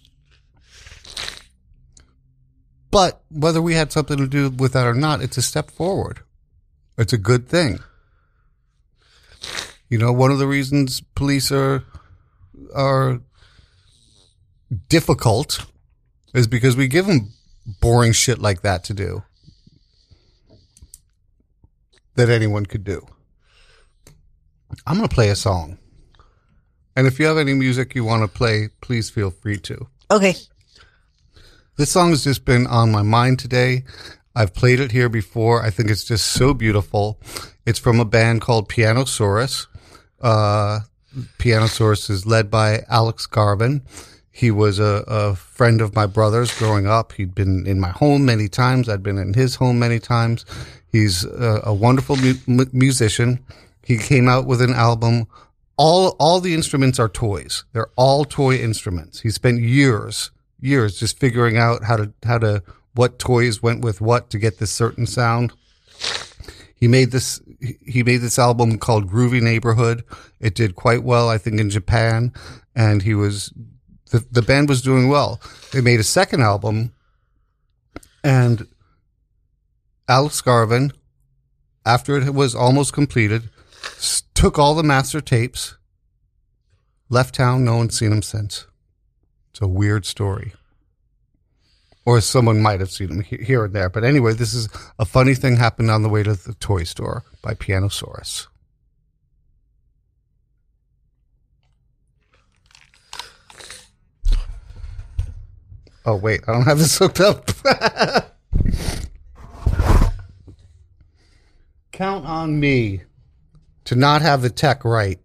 But 2.93 3.23
whether 3.31 3.63
we 3.63 3.75
had 3.75 3.91
something 3.91 4.19
to 4.19 4.29
do 4.29 4.51
with 4.51 4.75
that 4.75 4.87
or 4.87 4.95
not, 4.95 5.23
it's 5.23 5.39
a 5.39 5.43
step 5.43 5.71
forward. 5.71 6.21
It's 6.99 7.15
a 7.15 7.19
good 7.19 7.49
thing. 7.49 7.81
You 9.89 9.99
know, 9.99 10.13
one 10.13 10.31
of 10.31 10.39
the 10.39 10.47
reasons 10.47 11.01
police 11.01 11.51
are 11.51 11.85
are 12.75 13.21
difficult 14.89 15.67
is 16.35 16.47
because 16.47 16.77
we 16.77 16.87
give 16.87 17.07
them 17.07 17.33
boring 17.81 18.13
shit 18.13 18.39
like 18.39 18.61
that 18.61 18.85
to 18.85 18.95
do 18.95 19.23
that 22.15 22.29
anyone 22.29 22.67
could 22.67 22.85
do. 22.85 23.07
I'm 24.87 24.99
going 24.99 25.09
to 25.09 25.15
play 25.15 25.31
a 25.31 25.37
song. 25.37 25.79
And 26.95 27.07
if 27.07 27.19
you 27.19 27.25
have 27.25 27.39
any 27.39 27.55
music 27.55 27.95
you 27.95 28.05
want 28.05 28.23
to 28.23 28.29
play, 28.29 28.69
please 28.83 29.09
feel 29.09 29.31
free 29.31 29.57
to. 29.59 29.87
Okay. 30.11 30.35
This 31.77 31.91
song 31.91 32.11
has 32.11 32.25
just 32.25 32.45
been 32.45 32.67
on 32.67 32.93
my 32.93 33.01
mind 33.01 33.39
today. 33.39 33.85
I've 34.35 34.53
played 34.53 34.79
it 34.79 34.93
here 34.93 35.09
before. 35.09 35.63
I 35.63 35.71
think 35.71 35.91
it's 35.91 36.05
just 36.05 36.27
so 36.27 36.53
beautiful. 36.53 37.19
It's 37.65 37.79
from 37.79 37.99
a 37.99 38.05
band 38.05 38.43
called 38.43 38.69
Pianosaurus. 38.69 39.69
Uh, 40.21 40.81
Pianosaurus 41.39 42.11
is 42.11 42.27
led 42.27 42.51
by 42.51 42.85
Alex 42.91 43.25
Garvin. 43.25 43.83
He 44.31 44.51
was 44.51 44.79
a, 44.79 45.03
a 45.07 45.35
friend 45.35 45.81
of 45.81 45.95
my 45.95 46.05
brother's 46.05 46.57
growing 46.59 46.87
up. 46.87 47.13
He'd 47.13 47.35
been 47.35 47.67
in 47.67 47.81
my 47.81 47.91
home 47.91 48.27
many 48.27 48.49
times. 48.49 48.89
I'd 48.89 49.03
been 49.03 49.19
in 49.19 49.33
his 49.33 49.55
home 49.55 49.79
many 49.79 49.99
times. 49.99 50.45
He's 50.91 51.25
a, 51.25 51.63
a 51.65 51.75
wonderful 51.75 52.17
mu- 52.17 52.67
musician. 52.73 53.43
He 53.83 53.97
came 53.97 54.29
out 54.29 54.47
with 54.47 54.61
an 54.61 54.75
album. 54.75 55.27
All, 55.79 56.17
all 56.19 56.41
the 56.41 56.53
instruments 56.53 56.99
are 56.99 57.09
toys. 57.09 57.65
They're 57.73 57.91
all 57.97 58.27
toy 58.27 58.57
instruments. 58.57 59.21
He 59.21 59.31
spent 59.31 59.61
years, 59.61 60.31
years 60.63 60.99
just 60.99 61.19
figuring 61.19 61.57
out 61.59 61.85
how 61.85 61.97
to, 61.97 62.13
how 62.25 62.39
to, 62.39 62.63
what 62.95 63.19
toys 63.19 63.63
went 63.63 63.83
with 63.83 64.01
what 64.01 64.31
to 64.31 64.39
get 64.39 64.59
this 64.59 64.71
certain 64.71 65.07
sound. 65.07 65.53
He 66.75 66.89
made 66.89 67.11
this, 67.11 67.41
he 67.61 68.03
made 68.03 68.19
this 68.19 68.39
album 68.39 68.79
called 68.79 69.11
Groovy 69.11 69.41
Neighborhood. 69.41 70.05
It 70.41 70.55
did 70.55 70.75
quite 70.75 71.03
well, 71.03 71.29
I 71.29 71.39
think, 71.39 71.61
in 71.61 71.71
Japan. 71.71 72.33
And 72.75 73.03
he 73.03 73.15
was, 73.15 73.53
the, 74.11 74.27
the 74.31 74.43
band 74.43 74.69
was 74.69 74.83
doing 74.83 75.09
well. 75.09 75.41
They 75.73 75.81
made 75.81 76.01
a 76.01 76.05
second 76.05 76.43
album 76.43 76.93
and 78.25 78.67
Alex 80.09 80.41
Garvin, 80.41 80.93
after 81.85 82.17
it 82.17 82.35
was 82.35 82.55
almost 82.55 82.93
completed, 82.93 83.49
took 84.35 84.59
all 84.59 84.75
the 84.75 84.83
master 84.83 85.21
tapes, 85.21 85.77
left 87.09 87.35
town, 87.35 87.65
no 87.65 87.77
one's 87.77 87.99
seen 87.99 88.13
him 88.13 88.23
since. 88.23 88.67
It's 89.53 89.61
a 89.61 89.69
weird 89.69 90.07
story. 90.07 90.55
Or 92.05 92.21
someone 92.21 92.61
might 92.63 92.81
have 92.81 92.91
seen 92.91 93.11
him 93.11 93.23
here 93.23 93.67
and 93.67 93.75
there. 93.75 93.89
But 93.89 94.03
anyway, 94.03 94.33
this 94.33 94.55
is 94.55 94.69
a 94.99 95.05
funny 95.05 95.35
thing 95.35 95.57
happened 95.57 95.91
on 95.91 96.03
the 96.03 96.09
way 96.09 96.23
to 96.23 96.35
the 96.35 96.55
toy 96.55 96.85
store 96.85 97.23
by 97.43 97.55
Pianosaurus. 97.55 98.49
Oh, 106.05 106.17
wait, 106.17 106.41
I 106.49 106.53
don't 106.53 106.65
have 106.65 106.79
this 106.79 106.99
hooked 106.99 107.21
up. 107.21 107.49
Count 111.93 112.27
on 112.27 112.59
me 112.59 113.03
to 113.85 113.95
not 113.95 114.23
have 114.23 114.43
the 114.43 114.51
tech 114.51 114.85
right. 114.85 115.21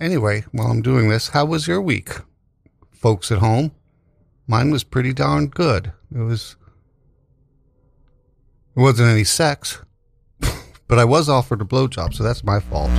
Anyway, 0.00 0.44
while 0.52 0.68
I'm 0.68 0.80
doing 0.80 1.10
this, 1.10 1.28
how 1.28 1.44
was 1.44 1.68
your 1.68 1.80
week, 1.80 2.10
folks 2.90 3.30
at 3.30 3.38
home? 3.38 3.72
Mine 4.46 4.70
was 4.70 4.82
pretty 4.82 5.12
darn 5.12 5.48
good. 5.48 5.92
It 6.14 6.20
was. 6.20 6.56
It 8.76 8.80
wasn't 8.80 9.10
any 9.10 9.24
sex, 9.24 9.82
but 10.88 10.98
I 10.98 11.04
was 11.04 11.28
offered 11.28 11.60
a 11.60 11.64
blowjob, 11.64 12.14
so 12.14 12.22
that's 12.22 12.42
my 12.42 12.60
fault. 12.60 12.90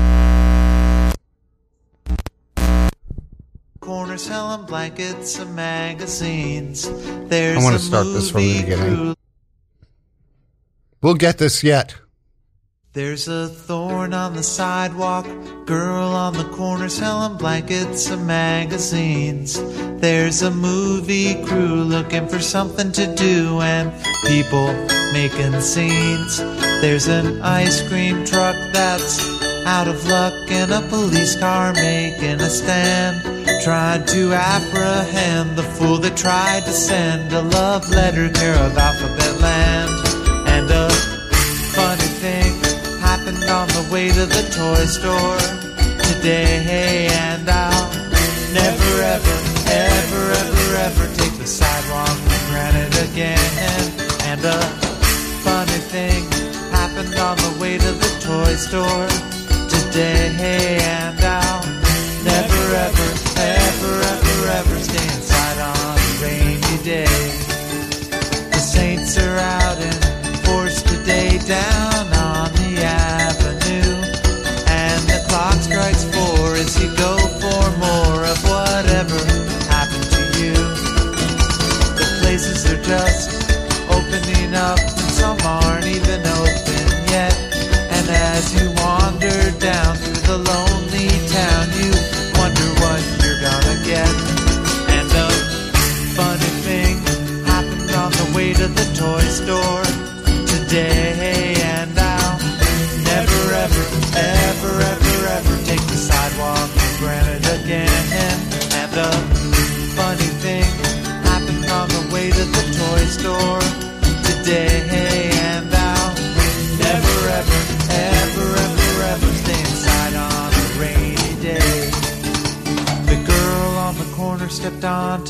corners 3.91 4.21
selling 4.21 4.65
blankets 4.67 5.37
and 5.39 5.55
magazines. 5.55 6.89
There's 7.27 7.57
I 7.57 7.63
want 7.63 7.75
to 7.75 7.81
start 7.81 8.05
this 8.05 8.31
from 8.31 8.41
the 8.41 8.61
beginning. 8.61 9.15
We'll 11.01 11.15
get 11.15 11.39
this 11.39 11.63
yet. 11.63 11.95
There's 12.93 13.29
a 13.29 13.47
thorn 13.47 14.13
on 14.13 14.33
the 14.33 14.43
sidewalk, 14.43 15.25
girl 15.65 16.09
on 16.09 16.33
the 16.33 16.43
corner 16.43 16.89
selling 16.89 17.37
blankets 17.37 18.09
and 18.09 18.27
magazines. 18.27 19.57
There's 20.01 20.41
a 20.41 20.51
movie 20.51 21.41
crew 21.45 21.85
looking 21.85 22.27
for 22.27 22.39
something 22.41 22.91
to 22.91 23.15
do 23.15 23.61
and 23.61 23.93
people 24.27 24.73
making 25.13 25.61
scenes. 25.61 26.39
There's 26.81 27.07
an 27.07 27.41
ice 27.41 27.81
cream 27.87 28.25
truck 28.25 28.57
that's 28.73 29.21
out 29.65 29.87
of 29.87 30.05
luck 30.07 30.33
and 30.51 30.73
a 30.73 30.81
police 30.89 31.39
car 31.39 31.71
making 31.71 32.41
a 32.41 32.49
stand. 32.49 33.23
Tried 33.63 34.05
to 34.07 34.33
apprehend 34.33 35.57
the 35.57 35.63
fool 35.63 35.97
that 35.99 36.17
tried 36.17 36.65
to 36.65 36.73
send 36.73 37.31
a 37.31 37.41
love 37.41 37.89
letter 37.89 38.29
care 38.31 38.55
of 38.55 38.77
alphabet 38.77 39.39
land. 39.39 40.10
Happened 43.21 43.49
on 43.51 43.67
the 43.67 43.87
way 43.91 44.09
to 44.09 44.25
the 44.25 44.41
toy 44.49 44.85
store 44.85 45.37
today, 46.09 47.07
and 47.11 47.47
I'll 47.47 47.89
never, 48.51 49.01
ever, 49.01 49.37
ever, 49.69 50.31
ever, 50.31 50.75
ever 50.77 51.05
take 51.15 51.37
the 51.37 51.45
sidewalk 51.45 52.09
for 52.09 52.49
granted 52.49 52.93
again. 53.11 53.37
And 54.25 54.43
a 54.43 54.59
funny 55.45 55.81
thing 55.93 56.23
happened 56.71 57.13
on 57.15 57.37
the 57.37 57.57
way 57.61 57.77
to 57.77 57.91
the 57.91 58.11
toy 58.25 58.55
store 58.55 59.07
today, 59.69 60.79
and 60.81 61.19
I'll 61.21 61.61
never, 62.23 62.63
ever, 62.73 63.09
ever, 63.37 64.01
ever, 64.01 64.47
ever 64.49 64.79
stay 64.79 65.03
inside 65.15 65.59
on 65.59 65.97
a 65.97 66.23
rainy 66.23 66.83
day. 66.83 67.40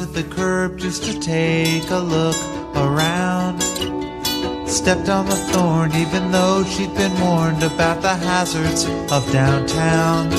Onto 0.02 0.14
the 0.14 0.36
curb 0.36 0.78
just 0.78 1.04
to 1.04 1.20
take 1.20 1.90
a 1.92 1.98
look 1.98 2.38
around. 2.76 3.62
Stepped 4.68 5.10
on 5.10 5.26
the 5.26 5.36
thorn 5.52 5.94
even 5.94 6.32
though 6.32 6.64
she'd 6.64 6.94
been 6.96 7.14
warned 7.20 7.62
about 7.62 8.02
the 8.02 8.16
hazards 8.16 8.86
of 9.12 9.22
downtown. 9.32 10.30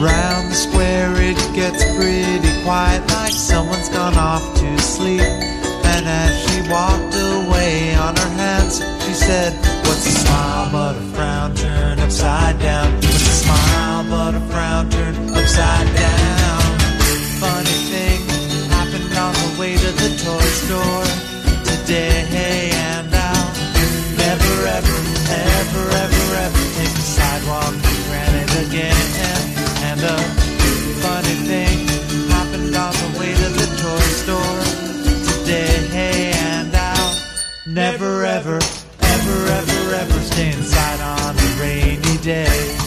Round 0.00 0.50
the 0.50 0.54
square 0.54 1.12
it 1.16 1.36
gets 1.54 1.84
pretty 1.96 2.52
quiet 2.62 3.06
like 3.12 3.32
someone's 3.32 3.88
gone 3.88 4.16
off 4.16 4.42
to 4.58 4.78
sleep. 4.78 5.20
And 5.94 6.06
as 6.06 6.32
she 6.44 6.68
walked 6.70 7.14
away 7.14 7.94
on 7.94 8.16
her 8.16 8.32
hands, 8.42 8.78
she 9.04 9.14
said, 9.14 9.52
What's 9.86 10.06
a 10.06 10.10
smile 10.10 10.72
but 10.72 10.96
a 10.96 11.04
frown 11.14 11.54
turned 11.54 12.00
upside 12.00 12.58
down? 12.58 12.92
What's 12.96 13.28
a 13.34 13.36
smile 13.44 14.04
but 14.10 14.34
a 14.34 14.40
frown 14.52 14.90
turned 14.90 15.30
upside 15.30 15.96
down? 15.96 16.41
Way 19.62 19.76
to 19.76 19.92
the 19.92 20.10
toy 20.24 20.48
store 20.64 21.06
today, 21.62 22.70
and 22.74 23.14
I'll 23.14 23.46
never, 24.18 24.54
ever, 24.78 24.98
ever, 25.30 25.84
ever, 26.02 26.24
ever 26.46 26.62
take 26.78 26.94
the 26.98 27.06
sidewalk 27.16 27.74
for 27.84 27.98
granted 28.08 28.50
again. 28.66 29.06
And 29.86 30.00
a 30.02 30.18
funny 31.04 31.36
thing 31.46 31.78
happened 32.34 32.74
on 32.74 32.92
the 33.02 33.10
way 33.20 33.30
to 33.42 33.48
the 33.60 33.68
toy 33.82 34.06
store 34.22 34.62
today, 35.30 36.32
and 36.34 36.74
I'll 36.74 37.14
never, 37.64 38.24
ever, 38.24 38.58
ever, 39.14 39.38
ever, 39.60 39.94
ever 40.02 40.20
stay 40.32 40.50
inside 40.50 41.00
on 41.00 41.36
a 41.38 41.48
rainy 41.60 42.16
day. 42.18 42.81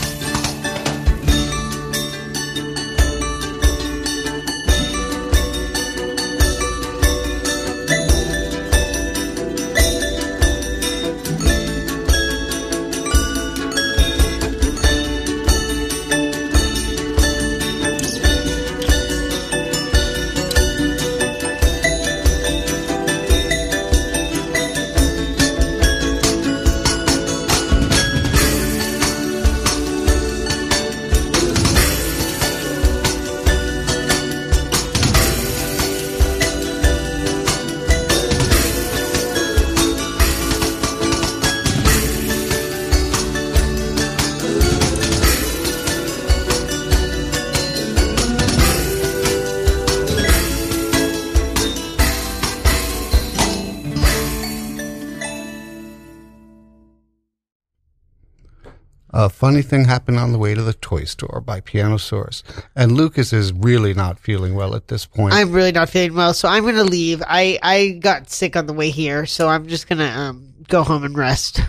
Funny 59.45 59.61
thing 59.61 59.85
happened 59.85 60.17
on 60.17 60.31
the 60.31 60.39
way 60.39 60.55
to 60.55 60.61
the 60.63 60.73
toy 60.73 61.03
store 61.03 61.39
by 61.45 61.61
Pianosaurus. 61.61 62.41
And 62.75 62.93
Lucas 62.93 63.31
is 63.31 63.53
really 63.53 63.93
not 63.93 64.17
feeling 64.17 64.55
well 64.55 64.73
at 64.73 64.87
this 64.87 65.05
point. 65.05 65.35
I'm 65.35 65.51
really 65.51 65.71
not 65.71 65.87
feeling 65.89 66.15
well, 66.15 66.33
so 66.33 66.47
I'm 66.47 66.63
going 66.63 66.75
to 66.75 66.83
leave. 66.83 67.21
I, 67.27 67.59
I 67.61 67.89
got 67.99 68.29
sick 68.31 68.55
on 68.55 68.65
the 68.65 68.73
way 68.73 68.89
here, 68.89 69.27
so 69.27 69.47
I'm 69.47 69.67
just 69.67 69.87
going 69.87 69.99
to 69.99 70.09
um, 70.09 70.53
go 70.67 70.81
home 70.81 71.03
and 71.03 71.15
rest. 71.15 71.59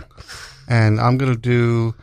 and 0.69 0.99
I'm 0.99 1.19
gonna 1.19 1.37
do, 1.37 1.95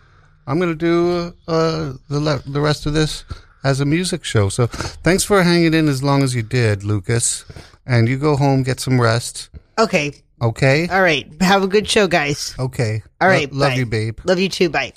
I'm 0.48 0.60
gonna 0.60 0.76
do 0.76 1.34
uh, 1.48 1.94
the 2.08 2.20
le- 2.20 2.44
the 2.46 2.62
rest 2.62 2.86
of 2.86 2.94
this 2.94 3.26
as 3.64 3.80
a 3.80 3.86
music 3.86 4.24
show. 4.24 4.50
So 4.50 4.68
thanks 4.68 5.24
for 5.24 5.42
hanging 5.44 5.74
in 5.74 5.88
as 5.88 6.04
long 6.04 6.24
as 6.24 6.36
you 6.36 6.44
did, 6.44 6.84
Lucas. 6.84 7.46
And 7.86 8.08
you 8.08 8.18
go 8.18 8.36
home, 8.38 8.64
get 8.64 8.80
some 8.80 9.02
rest. 9.02 9.50
Okay. 9.78 10.14
Okay. 10.42 10.88
All 10.88 11.02
right. 11.02 11.28
Have 11.42 11.64
a 11.64 11.68
good 11.68 11.90
show, 11.90 12.08
guys. 12.08 12.56
Okay. 12.60 13.02
All 13.20 13.28
right. 13.28 13.52
Lo- 13.52 13.68
love 13.68 13.78
you, 13.78 13.86
babe. 13.86 14.20
Love 14.24 14.40
you 14.40 14.50
too. 14.50 14.70
Bye. 14.70 14.94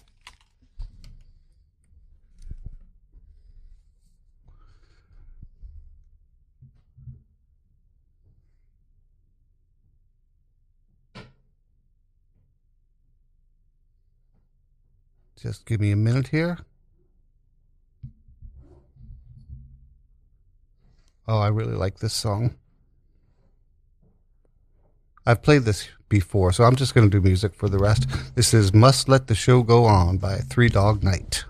Just 15.47 15.65
give 15.65 15.81
me 15.81 15.93
a 15.93 15.97
minute 15.97 16.27
here. 16.27 16.59
Oh, 21.29 21.39
I 21.39 21.47
really 21.47 21.77
like 21.77 22.01
this 22.01 22.15
song. 22.15 22.57
I've 25.25 25.43
played 25.43 25.63
this 25.63 25.89
before, 26.09 26.51
so 26.51 26.65
I'm 26.65 26.75
just 26.75 26.97
going 26.97 27.09
to 27.09 27.17
do 27.17 27.23
music 27.23 27.55
for 27.55 27.69
the 27.69 27.79
rest. 27.79 28.09
This 28.35 28.53
is 28.53 28.75
Must 28.75 29.09
Let 29.09 29.29
the 29.29 29.37
Show 29.37 29.63
Go 29.63 29.85
On 29.85 30.19
by 30.19 30.39
Three 30.39 30.69
Dog 30.69 31.05
Night. 31.05 31.45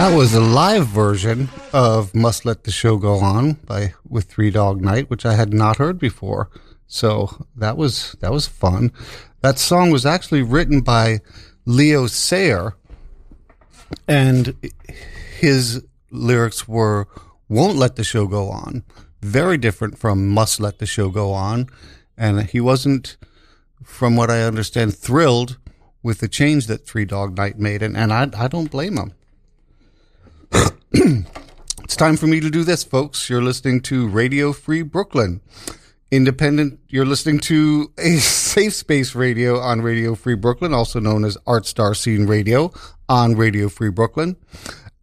That 0.00 0.16
was 0.16 0.32
a 0.32 0.40
live 0.40 0.86
version 0.86 1.50
of 1.74 2.14
"Must 2.14 2.46
Let 2.46 2.64
the 2.64 2.70
Show 2.70 2.96
Go 2.96 3.18
On" 3.18 3.52
by 3.66 3.92
with 4.08 4.24
Three 4.24 4.50
Dog 4.50 4.80
Night, 4.80 5.10
which 5.10 5.26
I 5.26 5.34
had 5.34 5.52
not 5.52 5.76
heard 5.76 5.98
before. 5.98 6.48
So 6.86 7.44
that 7.54 7.76
was 7.76 8.16
that 8.20 8.32
was 8.32 8.46
fun. 8.46 8.92
That 9.42 9.58
song 9.58 9.90
was 9.90 10.06
actually 10.06 10.40
written 10.40 10.80
by 10.80 11.20
Leo 11.66 12.06
Sayer, 12.06 12.76
and 14.08 14.56
his 15.38 15.84
lyrics 16.10 16.66
were 16.66 17.06
"Won't 17.50 17.76
let 17.76 17.96
the 17.96 18.02
show 18.02 18.26
go 18.26 18.48
on." 18.48 18.84
Very 19.20 19.58
different 19.58 19.98
from 19.98 20.30
"Must 20.30 20.60
let 20.60 20.78
the 20.78 20.86
show 20.86 21.10
go 21.10 21.32
on," 21.32 21.68
and 22.16 22.44
he 22.44 22.58
wasn't, 22.58 23.18
from 23.84 24.16
what 24.16 24.30
I 24.30 24.44
understand, 24.44 24.96
thrilled 24.96 25.58
with 26.02 26.20
the 26.20 26.28
change 26.28 26.68
that 26.68 26.86
Three 26.86 27.04
Dog 27.04 27.36
Night 27.36 27.58
made, 27.58 27.82
and, 27.82 27.98
and 27.98 28.14
I 28.14 28.30
I 28.34 28.48
don't 28.48 28.70
blame 28.70 28.96
him. 28.96 29.12
It's 31.84 31.96
time 31.96 32.16
for 32.16 32.28
me 32.28 32.38
to 32.38 32.50
do 32.50 32.62
this, 32.62 32.84
folks. 32.84 33.28
You're 33.28 33.42
listening 33.42 33.80
to 33.82 34.06
Radio 34.06 34.52
Free 34.52 34.82
Brooklyn. 34.82 35.40
Independent, 36.12 36.78
you're 36.88 37.04
listening 37.04 37.40
to 37.40 37.92
a 37.98 38.16
safe 38.18 38.74
space 38.74 39.16
radio 39.16 39.58
on 39.58 39.80
Radio 39.80 40.14
Free 40.14 40.36
Brooklyn, 40.36 40.72
also 40.72 41.00
known 41.00 41.24
as 41.24 41.36
Art 41.48 41.66
Star 41.66 41.94
Scene 41.94 42.26
Radio. 42.26 42.72
on 43.08 43.34
Radio 43.34 43.68
Free 43.68 43.90
Brooklyn. 43.90 44.36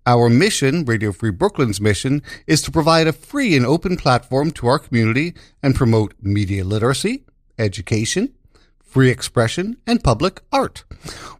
Our 0.06 0.30
mission, 0.30 0.86
Radio 0.86 1.12
Free 1.12 1.32
Brooklyn's 1.32 1.82
mission, 1.82 2.24
is 2.48 2.62
to 2.62 2.72
provide 2.72 3.08
a 3.08 3.14
free 3.14 3.58
and 3.58 3.66
open 3.66 3.98
platform 3.98 4.52
to 4.52 4.68
our 4.68 4.80
community 4.80 5.34
and 5.62 5.76
promote 5.76 6.14
media 6.22 6.64
literacy, 6.64 7.26
education, 7.60 8.34
free 8.98 9.12
expression, 9.12 9.78
and 9.86 10.04
public 10.04 10.42
art. 10.52 10.84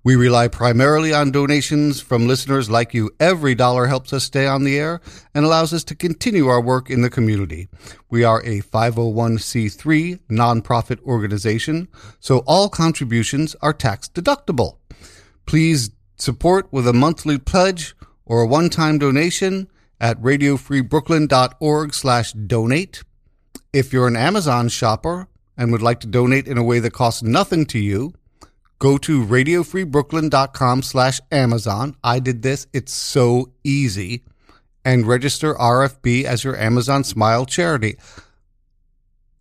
We 0.04 0.16
rely 0.16 0.48
primarily 0.48 1.12
on 1.12 1.32
donations 1.32 2.00
from 2.00 2.28
listeners 2.28 2.70
like 2.70 2.94
you. 2.94 3.10
Every 3.20 3.56
dollar 3.56 3.88
helps 3.88 4.14
us 4.14 4.26
stay 4.26 4.46
on 4.46 4.64
the 4.64 4.78
air 4.78 5.02
and 5.34 5.44
allows 5.44 5.74
us 5.74 5.84
to 5.86 5.96
continue 5.96 6.50
our 6.50 6.62
work 6.62 6.92
in 6.92 7.02
the 7.02 7.10
community. 7.10 7.68
We 8.12 8.24
are 8.24 8.42
a 8.42 8.62
501c3 8.62 10.20
nonprofit 10.30 11.02
organization, 11.02 11.88
so 12.20 12.44
all 12.46 12.70
contributions 12.70 13.56
are 13.60 13.74
tax 13.74 14.08
deductible. 14.08 14.78
Please 15.48 15.90
support 16.16 16.68
with 16.72 16.88
a 16.88 16.94
monthly 16.94 17.40
pledge 17.40 17.96
or 18.24 18.44
a 18.44 18.48
one-time 18.48 19.00
donation 19.00 19.68
at 20.00 20.22
radiofreebrooklyn.org 20.22 21.96
slash 21.96 22.34
donate. 22.34 23.04
If 23.74 23.92
you're 23.92 24.08
an 24.08 24.16
Amazon 24.16 24.70
shopper 24.70 25.28
and 25.58 25.72
would 25.72 25.82
like 25.82 26.00
to 26.02 26.08
donate 26.08 26.48
in 26.48 26.58
a 26.58 26.64
way 26.64 26.80
that 26.80 26.94
costs 26.94 27.24
nothing 27.24 27.66
to 27.68 27.80
you, 27.80 28.14
go 28.80 28.98
to 29.00 29.26
radiofreebrooklyn.com 29.26 30.84
slash 30.84 31.20
Amazon. 31.32 31.96
I 32.04 32.20
did 32.20 32.42
this. 32.44 32.68
It's 32.74 32.94
so 32.94 33.52
easy. 33.64 34.24
And 34.86 35.06
register 35.06 35.54
RFB 35.56 36.24
as 36.24 36.44
your 36.44 36.56
Amazon 36.56 37.04
Smile 37.04 37.46
charity. 37.46 37.98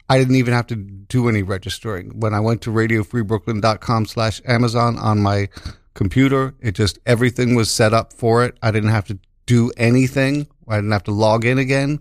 I 0.09 0.19
didn't 0.19 0.37
even 0.37 0.55
have 0.55 0.67
to 0.69 0.77
do 0.77 1.29
any 1.29 1.43
registering. 1.43 2.21
When 2.21 2.33
I 2.33 2.41
went 2.41 2.63
to 2.63 2.71
radiofreebrooklyn.com 2.71 4.07
slash 4.07 4.41
Amazon 4.45 4.99
on 4.99 5.21
my 5.21 5.49
computer, 5.95 6.55
it 6.61 6.73
just, 6.73 6.99
everything 7.07 7.55
was 7.55 7.71
set 7.71 7.93
up 7.93 8.13
for 8.13 8.45
it. 8.45 8.57
I 8.63 8.71
didn't 8.71 8.91
have 8.91 9.07
to 9.07 9.19
do 9.47 9.73
anything. 9.77 10.47
I 10.69 10.77
didn't 10.77 10.93
have 10.93 11.05
to 11.05 11.13
log 11.13 11.45
in 11.45 11.59
again. 11.59 12.01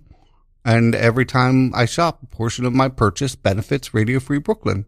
And 0.65 0.95
every 0.95 1.25
time 1.25 1.71
I 1.75 1.86
shop, 1.86 2.23
a 2.23 2.25
portion 2.25 2.65
of 2.65 2.73
my 2.73 2.89
purchase 2.89 3.36
benefits 3.36 3.93
Radio 3.93 4.19
Free 4.19 4.39
Brooklyn. 4.39 4.86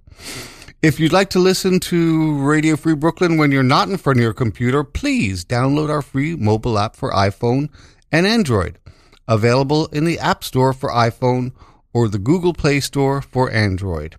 If 0.82 1.00
you'd 1.00 1.14
like 1.14 1.30
to 1.32 1.40
listen 1.40 1.80
to 1.82 2.38
Radio 2.44 2.76
Free 2.76 2.96
Brooklyn 2.96 3.38
when 3.38 3.52
you're 3.52 3.64
not 3.64 3.88
in 3.88 3.98
front 3.98 4.18
of 4.18 4.24
your 4.24 4.34
computer, 4.34 4.84
please 4.84 5.46
download 5.46 5.90
our 5.90 6.02
free 6.02 6.36
mobile 6.36 6.80
app 6.80 6.96
for 6.96 7.12
iPhone 7.12 7.70
and 8.12 8.26
Android. 8.26 8.80
Available 9.28 9.86
in 9.88 10.06
the 10.06 10.18
App 10.18 10.44
Store 10.44 10.74
for 10.74 10.90
iPhone 10.90 11.52
or 11.94 12.08
the 12.08 12.20
Google 12.20 12.54
Play 12.54 12.80
Store 12.80 13.22
for 13.22 13.52
Android. 13.52 14.16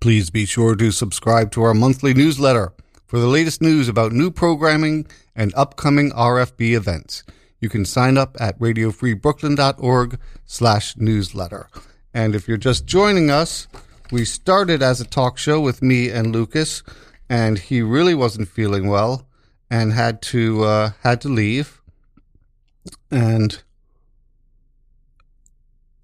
Please 0.00 0.28
be 0.30 0.44
sure 0.44 0.74
to 0.76 0.90
subscribe 0.90 1.50
to 1.52 1.62
our 1.62 1.74
monthly 1.74 2.12
newsletter 2.12 2.72
for 3.06 3.18
the 3.18 3.28
latest 3.28 3.62
news 3.62 3.88
about 3.88 4.12
new 4.12 4.30
programming 4.30 5.06
and 5.34 5.54
upcoming 5.54 6.10
RFB 6.10 6.76
events. 6.76 7.22
You 7.60 7.68
can 7.68 7.84
sign 7.84 8.18
up 8.18 8.36
at 8.38 8.58
radiofreebrooklyn.org 8.58 10.18
slash 10.44 10.96
newsletter. 10.96 11.68
And 12.12 12.34
if 12.34 12.48
you're 12.48 12.56
just 12.56 12.86
joining 12.86 13.30
us, 13.30 13.66
we 14.10 14.24
started 14.24 14.82
as 14.82 15.00
a 15.00 15.06
talk 15.06 15.38
show 15.38 15.60
with 15.60 15.82
me 15.82 16.10
and 16.10 16.32
Lucas, 16.32 16.82
and 17.28 17.58
he 17.58 17.82
really 17.82 18.14
wasn't 18.14 18.48
feeling 18.48 18.88
well 18.88 19.26
and 19.70 19.92
had 19.92 20.22
to 20.22 20.64
uh, 20.64 20.90
had 21.02 21.20
to 21.22 21.28
leave. 21.28 21.80
And 23.10 23.62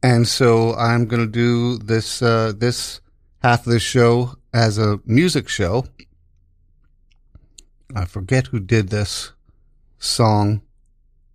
and 0.03 0.27
so 0.27 0.75
I'm 0.75 1.07
going 1.07 1.25
to 1.25 1.31
do 1.31 1.79
this 1.79 2.23
uh, 2.23 2.53
this 2.57 3.01
half 3.43 3.67
of 3.67 3.73
the 3.73 3.79
show 3.79 4.37
as 4.53 4.79
a 4.79 5.01
music 5.05 5.49
show. 5.49 5.87
I 7.95 8.05
forget 8.07 8.49
who 8.49 8.59
did 8.59 8.89
this 8.89 9.33
song, 9.99 10.63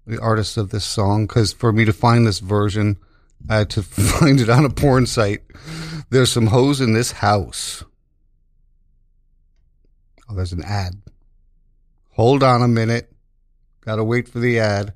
the 0.08 0.20
artist 0.22 0.58
of 0.58 0.70
this 0.70 0.86
song, 0.86 1.28
because 1.28 1.54
for 1.54 1.72
me 1.72 1.86
to 1.86 1.94
find 1.94 2.26
this 2.26 2.40
version, 2.40 2.98
I 3.50 3.58
had 3.58 3.70
to 3.72 3.84
find 3.84 4.40
it 4.40 4.50
on 4.50 4.66
a 4.66 4.70
porn 4.70 5.06
site. 5.06 5.44
There's 6.10 6.32
some 6.32 6.48
hoes 6.48 6.82
in 6.82 6.94
this 6.94 7.12
house. 7.12 7.84
Oh, 10.30 10.36
there's 10.36 10.54
an 10.54 10.64
ad. 10.64 10.94
Hold 12.12 12.42
on 12.42 12.62
a 12.62 12.68
minute. 12.68 13.12
Gotta 13.82 14.04
wait 14.04 14.28
for 14.28 14.40
the 14.40 14.60
ad. 14.60 14.94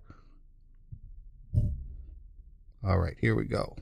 All 2.84 2.98
right, 2.98 3.16
here 3.22 3.36
we 3.36 3.46
go. 3.46 3.76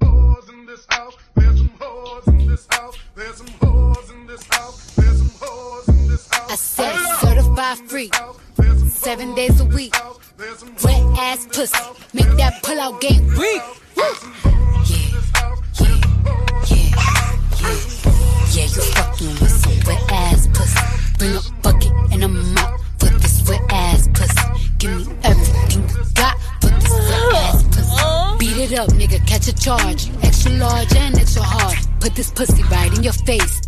whores 0.00 0.48
in 0.48 0.66
this 0.66 0.86
house. 0.88 1.16
There's 1.36 1.58
some 1.58 1.68
whores 1.70 2.26
in 2.28 2.46
this 2.46 2.66
house. 2.70 2.96
There's 3.14 3.36
some 3.36 3.46
whores 3.46 4.10
in 4.12 4.26
this 4.26 4.44
house. 4.50 4.94
There's 4.96 5.18
some 5.18 5.28
whores 5.28 5.88
in 5.88 6.08
this 6.08 6.28
house. 6.28 6.50
I 6.50 6.54
said 6.56 7.16
certified 7.20 7.78
freak, 7.88 8.12
There's 8.12 8.36
some 8.36 8.47
seven 8.98 9.32
days 9.34 9.60
a 9.60 9.64
week. 9.64 9.94
Wet 10.84 11.02
ass 11.18 11.46
pussy, 11.46 11.78
make 12.12 12.30
that 12.36 12.60
pull 12.62 12.80
out 12.80 13.00
game 13.00 13.26
weak. 13.38 13.62
Yeah, 13.96 14.14
yeah, 14.88 15.20
yeah, 15.80 16.00
yeah. 16.68 16.98
Yeah, 18.50 18.64
you 18.64 18.82
fucking 18.96 19.34
with 19.40 19.50
some 19.50 19.78
wet 19.86 20.02
ass 20.10 20.48
pussy. 20.48 20.80
Bring 21.18 21.36
a 21.36 21.40
bucket 21.62 21.92
and 22.12 22.24
a 22.24 22.28
mop 22.28 22.80
for 22.98 23.10
this 23.22 23.48
wet 23.48 23.60
ass 23.70 24.08
pussy. 24.08 24.70
Give 24.78 25.06
me 25.06 25.14
everything 25.22 25.82
you 25.82 26.04
got 26.14 26.36
for 26.60 26.68
this 26.68 26.90
wet 26.90 27.34
ass 27.34 27.62
pussy. 27.70 28.38
Beat 28.38 28.72
it 28.72 28.78
up, 28.78 28.88
nigga, 28.90 29.24
catch 29.28 29.46
a 29.46 29.54
charge. 29.54 30.10
Extra 30.22 30.52
large 30.52 30.94
and 30.96 31.16
extra 31.16 31.42
hard. 31.42 31.78
Put 32.00 32.16
this 32.16 32.30
pussy 32.32 32.62
right 32.64 32.92
in 32.96 33.04
your 33.04 33.12
face. 33.12 33.67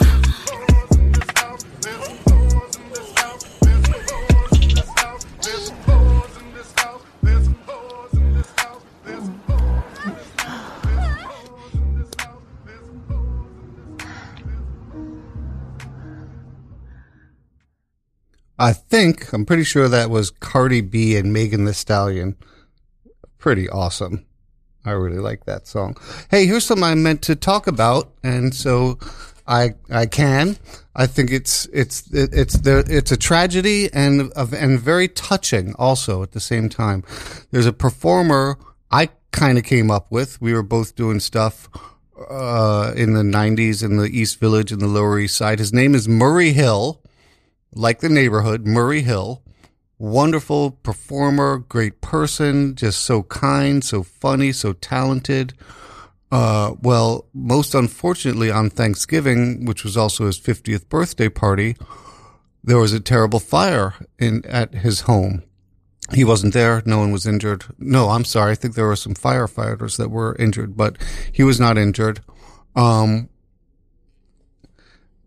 I 18.61 18.73
think 18.73 19.33
I'm 19.33 19.43
pretty 19.43 19.63
sure 19.63 19.89
that 19.89 20.11
was 20.11 20.29
Cardi 20.29 20.81
B 20.81 21.17
and 21.17 21.33
Megan 21.33 21.65
Thee 21.65 21.73
Stallion. 21.73 22.35
Pretty 23.39 23.67
awesome. 23.67 24.23
I 24.85 24.91
really 24.91 25.17
like 25.17 25.45
that 25.45 25.65
song. 25.65 25.97
Hey, 26.29 26.45
here's 26.45 26.65
something 26.65 26.83
I 26.83 26.93
meant 26.93 27.23
to 27.23 27.35
talk 27.35 27.65
about, 27.65 28.13
and 28.23 28.53
so 28.53 28.99
I 29.47 29.71
I 29.89 30.05
can. 30.05 30.57
I 30.95 31.07
think 31.07 31.31
it's 31.31 31.65
it's 31.73 32.07
it's 32.13 32.53
the 32.53 32.85
it's 32.87 33.11
a 33.11 33.17
tragedy 33.17 33.89
and 33.93 34.31
and 34.35 34.79
very 34.79 35.07
touching 35.07 35.73
also 35.79 36.21
at 36.21 36.33
the 36.33 36.39
same 36.39 36.69
time. 36.69 37.03
There's 37.49 37.65
a 37.65 37.73
performer 37.73 38.59
I 38.91 39.09
kind 39.31 39.57
of 39.57 39.63
came 39.63 39.89
up 39.89 40.11
with. 40.11 40.39
We 40.39 40.53
were 40.53 40.61
both 40.61 40.95
doing 40.95 41.19
stuff 41.19 41.67
uh, 42.29 42.93
in 42.95 43.13
the 43.13 43.23
'90s 43.23 43.83
in 43.83 43.97
the 43.97 44.05
East 44.05 44.39
Village 44.39 44.71
in 44.71 44.77
the 44.77 44.87
Lower 44.87 45.17
East 45.17 45.35
Side. 45.35 45.57
His 45.57 45.73
name 45.73 45.95
is 45.95 46.07
Murray 46.07 46.51
Hill, 46.51 47.00
like 47.73 47.99
the 47.99 48.09
neighborhood, 48.09 48.65
Murray 48.65 49.01
Hill 49.01 49.43
wonderful 50.01 50.71
performer, 50.71 51.59
great 51.59 52.01
person, 52.01 52.73
just 52.75 53.01
so 53.01 53.21
kind, 53.23 53.83
so 53.83 54.01
funny, 54.01 54.51
so 54.51 54.73
talented. 54.73 55.53
Uh, 56.31 56.73
well, 56.81 57.27
most 57.33 57.75
unfortunately 57.75 58.49
on 58.49 58.69
Thanksgiving, 58.69 59.63
which 59.65 59.83
was 59.83 59.95
also 59.95 60.25
his 60.25 60.39
50th 60.39 60.89
birthday 60.89 61.29
party, 61.29 61.77
there 62.63 62.79
was 62.79 62.93
a 62.93 62.99
terrible 62.99 63.39
fire 63.39 63.93
in, 64.17 64.43
at 64.45 64.73
his 64.73 65.01
home. 65.01 65.43
He 66.13 66.23
wasn't 66.23 66.55
there. 66.55 66.81
No 66.83 66.97
one 66.97 67.11
was 67.11 67.27
injured. 67.27 67.65
No, 67.77 68.09
I'm 68.09 68.25
sorry. 68.25 68.53
I 68.53 68.55
think 68.55 68.73
there 68.73 68.87
were 68.87 68.95
some 68.95 69.13
firefighters 69.13 69.97
that 69.97 70.09
were 70.09 70.35
injured, 70.39 70.75
but 70.75 70.97
he 71.31 71.43
was 71.43 71.59
not 71.59 71.77
injured. 71.77 72.21
Um, 72.75 73.29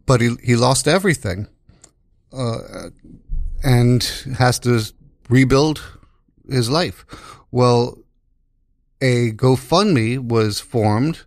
but 0.05 0.21
he, 0.21 0.35
he 0.43 0.57
lost 0.57 0.89
everything 0.89 1.47
and 3.63 4.03
has 4.39 4.59
to 4.61 4.81
rebuild 5.29 5.83
his 6.49 6.69
life. 6.69 7.05
Well, 7.51 7.99
a 9.01 9.33
GoFundMe 9.33 10.19
was 10.19 10.61
formed 10.61 11.25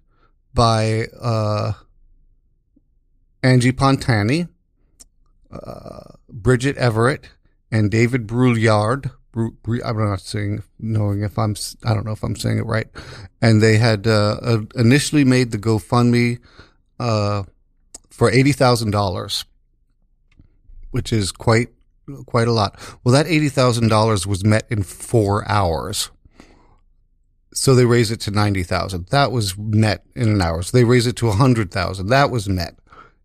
by 0.54 1.06
uh, 1.22 1.74
Angie 3.44 3.72
Pontani, 3.72 4.50
uh, 5.52 6.14
Bridget 6.30 6.78
Everett, 6.78 7.30
and 7.72 7.92
David 7.92 8.28
Brouillard. 8.28 9.12
I'm 9.36 9.98
not 9.98 10.22
saying, 10.22 10.64
knowing 10.80 11.22
if 11.22 11.38
I'm, 11.38 11.56
I 11.86 11.94
don't 11.94 12.06
know 12.06 12.14
if 12.14 12.24
I'm 12.24 12.36
saying 12.36 12.58
it 12.58 12.66
right. 12.66 12.88
And 13.40 13.62
they 13.62 13.78
had 13.78 14.08
uh, 14.08 14.38
uh, 14.42 14.62
initially 14.76 15.24
made 15.24 15.52
the 15.52 15.60
GoFundMe 15.60 16.40
uh, 17.00 17.44
for 18.10 18.32
eighty 18.32 18.52
thousand 18.52 18.92
dollars, 18.92 19.46
which 20.98 21.14
is 21.14 21.32
quite 21.32 21.70
quite 22.26 22.48
a 22.48 22.52
lot. 22.52 22.80
Well, 23.04 23.14
that 23.14 23.28
eighty 23.28 23.50
thousand 23.50 23.90
dollars 23.90 24.26
was 24.26 24.44
met 24.44 24.66
in 24.70 24.82
four 24.82 25.50
hours. 25.50 26.10
So 27.54 27.76
they 27.76 27.86
raised 27.86 28.12
it 28.12 28.20
to 28.22 28.32
ninety 28.32 28.64
thousand. 28.64 29.08
That 29.10 29.32
was 29.32 29.56
met 29.58 30.04
in 30.16 30.28
an 30.30 30.42
hour. 30.42 30.64
So 30.64 30.76
they 30.76 30.84
raised 30.84 31.08
it 31.08 31.16
to 31.18 31.30
a 31.30 31.34
hundred 31.34 31.72
thousand. 31.72 32.08
That 32.08 32.32
was 32.32 32.50
met. 32.50 32.80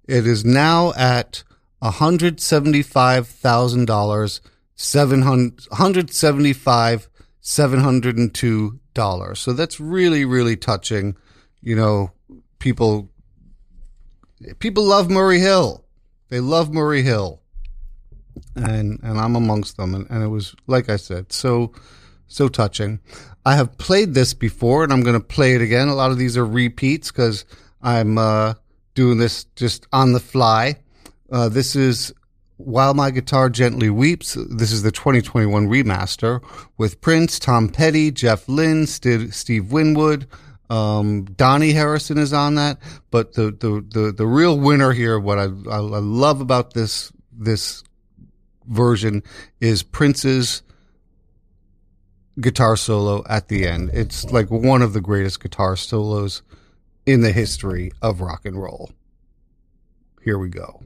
It 0.06 0.26
is 0.26 0.44
now 0.44 0.92
at 0.96 1.44
hundred 1.82 2.40
seventy-five 2.40 3.26
thousand 3.26 3.86
dollars, 3.86 4.42
seven 4.74 5.22
hundred 5.22 6.12
seventy-five, 6.12 7.08
seven 7.40 7.80
hundred 7.80 8.18
and 8.18 8.34
two 8.34 8.80
dollars. 8.92 9.40
So 9.40 9.54
that's 9.54 9.80
really, 9.80 10.26
really 10.26 10.56
touching. 10.56 11.16
You 11.62 11.76
know, 11.76 12.12
people 12.58 13.10
people 14.58 14.84
love 14.84 15.10
Murray 15.10 15.40
Hill. 15.40 15.84
They 16.28 16.40
love 16.40 16.72
Murray 16.72 17.02
Hill 17.02 17.41
and 18.56 18.98
and 19.02 19.18
I'm 19.18 19.36
amongst 19.36 19.76
them, 19.76 19.94
and, 19.94 20.06
and 20.10 20.22
it 20.22 20.28
was 20.28 20.54
like 20.66 20.88
I 20.88 20.96
said, 20.96 21.32
so 21.32 21.72
so 22.26 22.48
touching. 22.48 23.00
I 23.44 23.56
have 23.56 23.76
played 23.76 24.14
this 24.14 24.34
before, 24.34 24.84
and 24.84 24.92
I'm 24.92 25.02
going 25.02 25.20
to 25.20 25.26
play 25.26 25.54
it 25.54 25.60
again. 25.60 25.88
A 25.88 25.94
lot 25.94 26.10
of 26.10 26.18
these 26.18 26.36
are 26.36 26.46
repeats 26.46 27.10
because 27.10 27.44
I'm 27.82 28.16
uh, 28.16 28.54
doing 28.94 29.18
this 29.18 29.44
just 29.56 29.86
on 29.92 30.12
the 30.12 30.20
fly. 30.20 30.76
Uh, 31.30 31.48
this 31.48 31.74
is 31.74 32.12
While 32.56 32.94
My 32.94 33.10
Guitar 33.10 33.50
Gently 33.50 33.90
Weeps. 33.90 34.34
This 34.34 34.70
is 34.70 34.82
the 34.82 34.92
2021 34.92 35.68
remaster 35.68 36.42
with 36.78 37.00
Prince, 37.00 37.38
Tom 37.38 37.68
Petty, 37.68 38.10
Jeff 38.10 38.48
Lynne, 38.48 38.86
Steve, 38.86 39.34
Steve 39.34 39.72
Winwood. 39.72 40.28
Um, 40.70 41.26
Dhani 41.26 41.72
Harrison 41.74 42.16
is 42.16 42.32
on 42.32 42.54
that, 42.54 42.78
but 43.10 43.34
the, 43.34 43.50
the, 43.50 43.84
the, 43.90 44.12
the 44.12 44.26
real 44.26 44.58
winner 44.58 44.92
here, 44.92 45.18
what 45.18 45.38
I, 45.38 45.44
I, 45.70 45.76
I 45.76 45.98
love 45.98 46.40
about 46.40 46.72
this, 46.72 47.12
this 47.30 47.82
version 48.66 49.22
is 49.60 49.82
Prince's 49.82 50.62
guitar 52.40 52.76
solo 52.76 53.22
at 53.28 53.48
the 53.48 53.66
end. 53.66 53.90
It's 53.92 54.24
like 54.24 54.50
one 54.50 54.82
of 54.82 54.92
the 54.92 55.00
greatest 55.00 55.40
guitar 55.40 55.76
solos 55.76 56.42
in 57.04 57.20
the 57.20 57.32
history 57.32 57.92
of 58.00 58.20
rock 58.20 58.44
and 58.44 58.60
roll. 58.60 58.90
Here 60.22 60.38
we 60.38 60.48
go. 60.48 60.82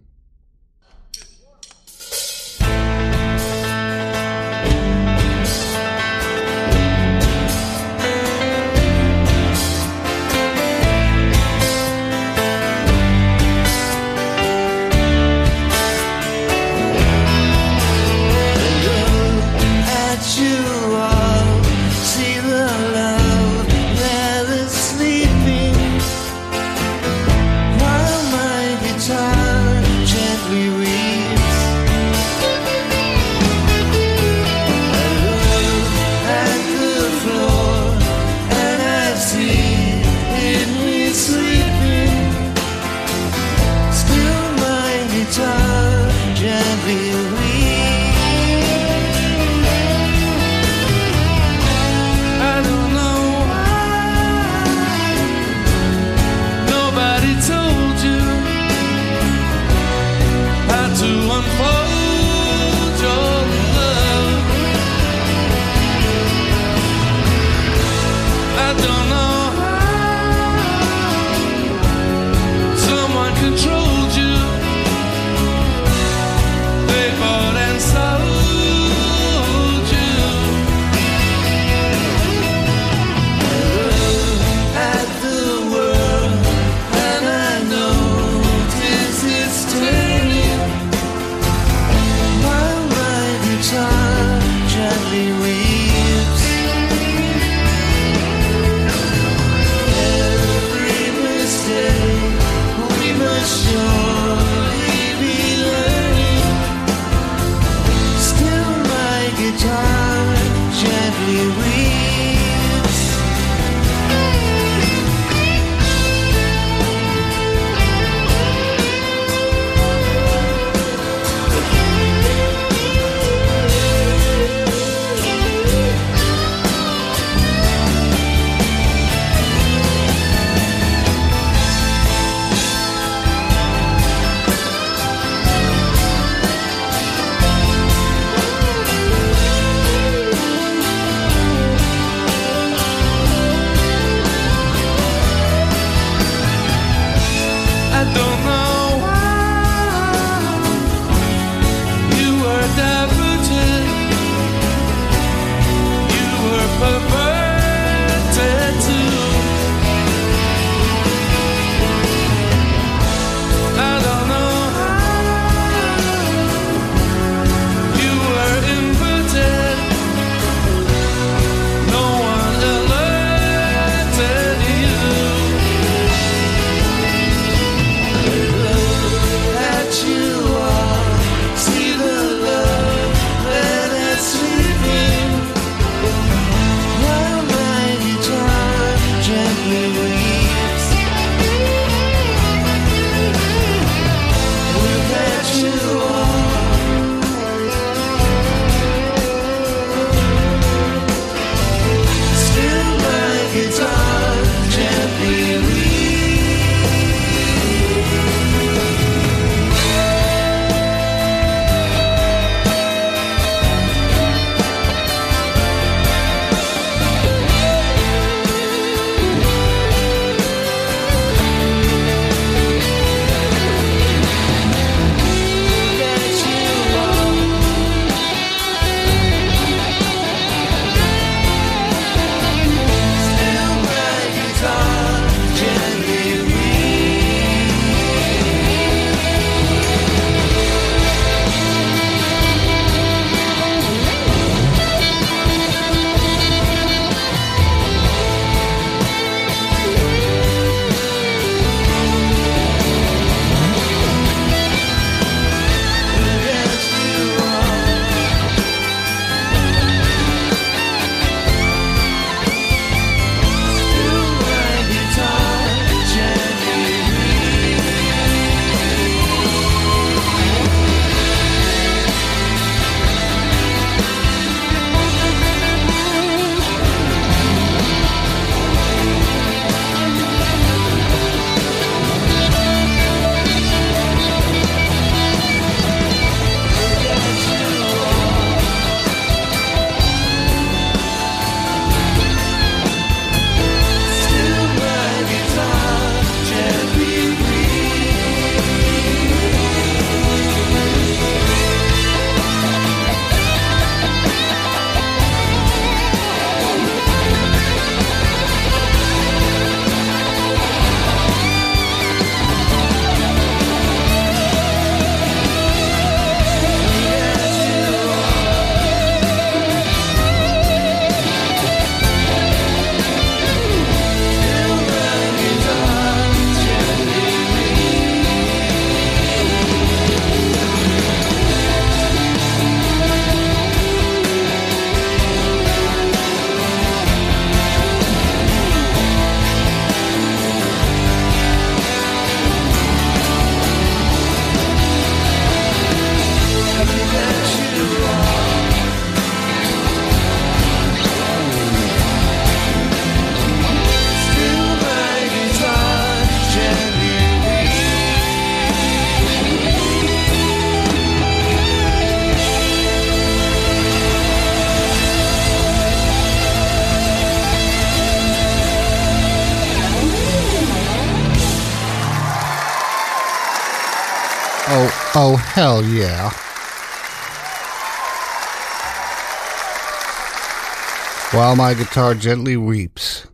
While 381.56 381.68
my 381.68 381.74
guitar 381.74 382.14
gently 382.14 382.58
weeps, 382.58 383.28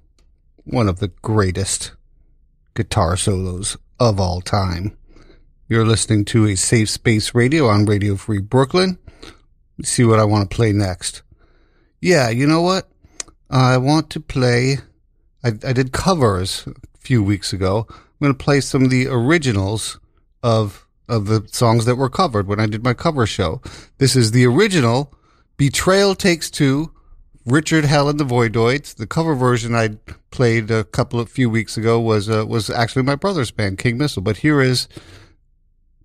one 0.62 0.88
of 0.88 1.00
the 1.00 1.08
greatest 1.08 1.90
guitar 2.72 3.16
solos 3.16 3.76
of 3.98 4.20
all 4.20 4.40
time. 4.40 4.96
You're 5.68 5.84
listening 5.84 6.24
to 6.26 6.46
a 6.46 6.54
safe 6.54 6.88
space 6.88 7.34
radio 7.34 7.66
on 7.66 7.84
Radio 7.84 8.14
Free 8.14 8.38
Brooklyn. 8.38 8.96
Let's 9.76 9.90
see 9.90 10.04
what 10.04 10.20
I 10.20 10.24
want 10.24 10.48
to 10.48 10.54
play 10.54 10.72
next. 10.72 11.22
Yeah, 12.00 12.28
you 12.28 12.46
know 12.46 12.60
what? 12.60 12.88
I 13.50 13.76
want 13.78 14.08
to 14.10 14.20
play. 14.20 14.78
I, 15.42 15.48
I 15.66 15.72
did 15.72 15.90
covers 15.90 16.68
a 16.68 16.98
few 16.98 17.24
weeks 17.24 17.52
ago. 17.52 17.88
I'm 17.90 17.96
going 18.20 18.32
to 18.32 18.44
play 18.44 18.60
some 18.60 18.84
of 18.84 18.90
the 18.90 19.08
originals 19.08 19.98
of 20.44 20.86
of 21.08 21.26
the 21.26 21.44
songs 21.50 21.86
that 21.86 21.96
were 21.96 22.08
covered 22.08 22.46
when 22.46 22.60
I 22.60 22.66
did 22.66 22.84
my 22.84 22.94
cover 22.94 23.26
show. 23.26 23.60
This 23.98 24.14
is 24.14 24.30
the 24.30 24.46
original 24.46 25.12
Betrayal 25.56 26.14
Takes 26.14 26.52
Two, 26.52 26.92
Richard 27.44 27.84
Hell 27.84 28.08
and 28.08 28.20
the 28.20 28.24
Voidoids. 28.24 28.94
The 28.94 29.06
cover 29.06 29.34
version 29.34 29.74
I 29.74 29.98
played 30.30 30.70
a 30.70 30.84
couple 30.84 31.18
of 31.18 31.28
few 31.28 31.50
weeks 31.50 31.76
ago 31.76 31.98
was 32.00 32.30
uh, 32.30 32.46
was 32.46 32.70
actually 32.70 33.02
my 33.02 33.16
brother's 33.16 33.50
band 33.50 33.78
King 33.78 33.98
Missile, 33.98 34.22
but 34.22 34.38
here 34.38 34.60
is 34.60 34.88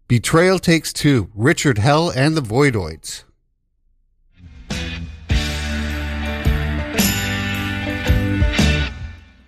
Betrayal 0.08 0.60
Takes 0.60 0.92
Two, 0.92 1.30
Richard 1.36 1.78
Hell 1.78 2.10
and 2.10 2.36
the 2.36 2.42
Voidoids. 2.42 3.24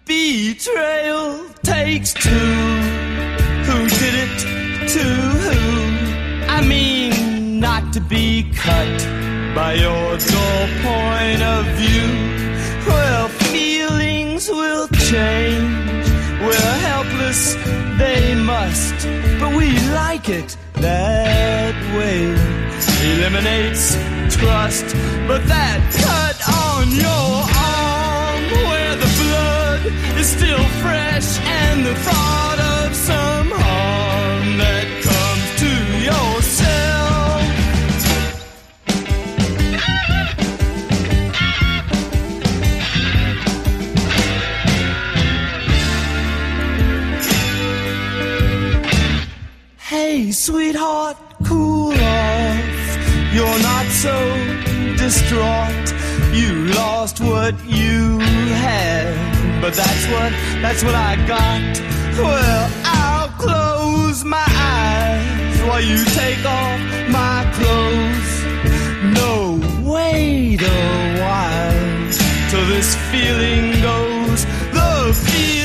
Betrayal 0.05 1.49
takes 1.63 2.13
two. 2.13 2.29
Who 2.29 3.87
did 3.87 4.15
it 4.15 4.89
to 4.89 5.03
who? 5.03 6.47
I 6.47 6.65
mean, 6.67 7.59
not 7.59 7.93
to 7.93 8.01
be 8.01 8.51
cut 8.55 9.28
by 9.55 9.73
your 9.73 10.17
dull 10.17 10.67
point 10.85 11.41
of 11.41 11.65
view. 11.77 12.07
Well, 12.87 13.27
feelings 13.51 14.49
will 14.49 14.87
change. 15.09 16.05
We're 16.41 16.77
helpless, 16.89 17.55
they 17.97 18.35
must. 18.35 19.07
But 19.39 19.55
we 19.55 19.77
like 19.89 20.29
it 20.29 20.55
that 20.75 21.75
way. 21.97 22.35
Eliminates 23.11 23.95
trust. 24.35 24.85
But 25.27 25.45
that 25.47 25.79
cut 26.05 26.37
on 26.65 26.91
your 26.91 27.31
arm 27.75 28.43
where 28.69 28.95
the 28.95 29.09
blood 29.21 29.81
is 30.19 30.27
still 30.27 30.63
fresh 30.81 31.39
and 31.39 31.85
the 31.85 31.95
thought 31.95 32.58
so 54.01 54.17
distraught. 54.95 55.87
You 56.31 56.71
lost 56.73 57.19
what 57.19 57.53
you 57.65 58.17
had, 58.63 59.61
but 59.61 59.73
that's 59.73 60.05
what 60.07 60.31
that's 60.63 60.83
what 60.85 60.95
I 60.95 61.15
got. 61.27 61.61
Well, 62.17 62.71
I'll 62.85 63.27
close 63.45 64.23
my 64.23 64.47
eyes 64.47 65.61
while 65.67 65.81
you 65.81 65.99
take 66.21 66.43
off 66.45 66.79
my 67.11 67.39
clothes. 67.57 68.31
No, 69.19 69.59
wait 69.83 70.61
a 70.61 71.21
while 71.21 72.11
till 72.49 72.65
this 72.67 72.95
feeling 73.11 73.81
goes. 73.81 74.45
The 74.71 75.11
feeling 75.25 75.58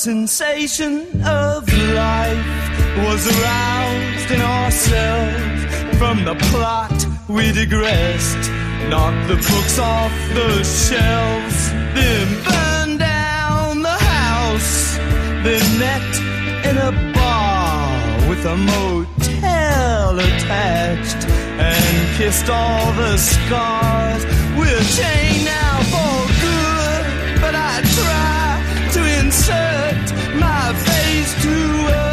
sensation 0.00 1.00
of 1.26 1.68
life 1.92 2.46
was 3.04 3.22
aroused 3.28 4.30
in 4.30 4.40
ourselves 4.40 5.98
from 5.98 6.24
the 6.24 6.34
plot 6.48 7.06
we 7.28 7.52
digressed. 7.52 8.50
Knocked 8.88 9.28
the 9.28 9.34
books 9.34 9.78
off 9.78 10.10
the 10.32 10.64
shelves, 10.64 11.70
then 11.92 12.28
burned 12.44 12.98
down 12.98 13.82
the 13.82 13.98
house. 14.16 14.96
Then 15.44 15.64
met 15.78 16.12
in 16.64 16.78
a 16.78 16.92
bar 17.12 18.28
with 18.30 18.42
a 18.46 18.56
motel 18.56 20.18
attached 20.18 21.28
and 21.60 22.16
kissed 22.16 22.48
all 22.48 22.90
the 22.92 23.18
scars. 23.18 24.24
We're 24.56 24.82
chained 24.96 25.44
now 25.44 25.69
insert 29.50 30.36
my 30.38 30.72
face 30.74 31.42
to 31.42 31.86
appear 31.86 32.09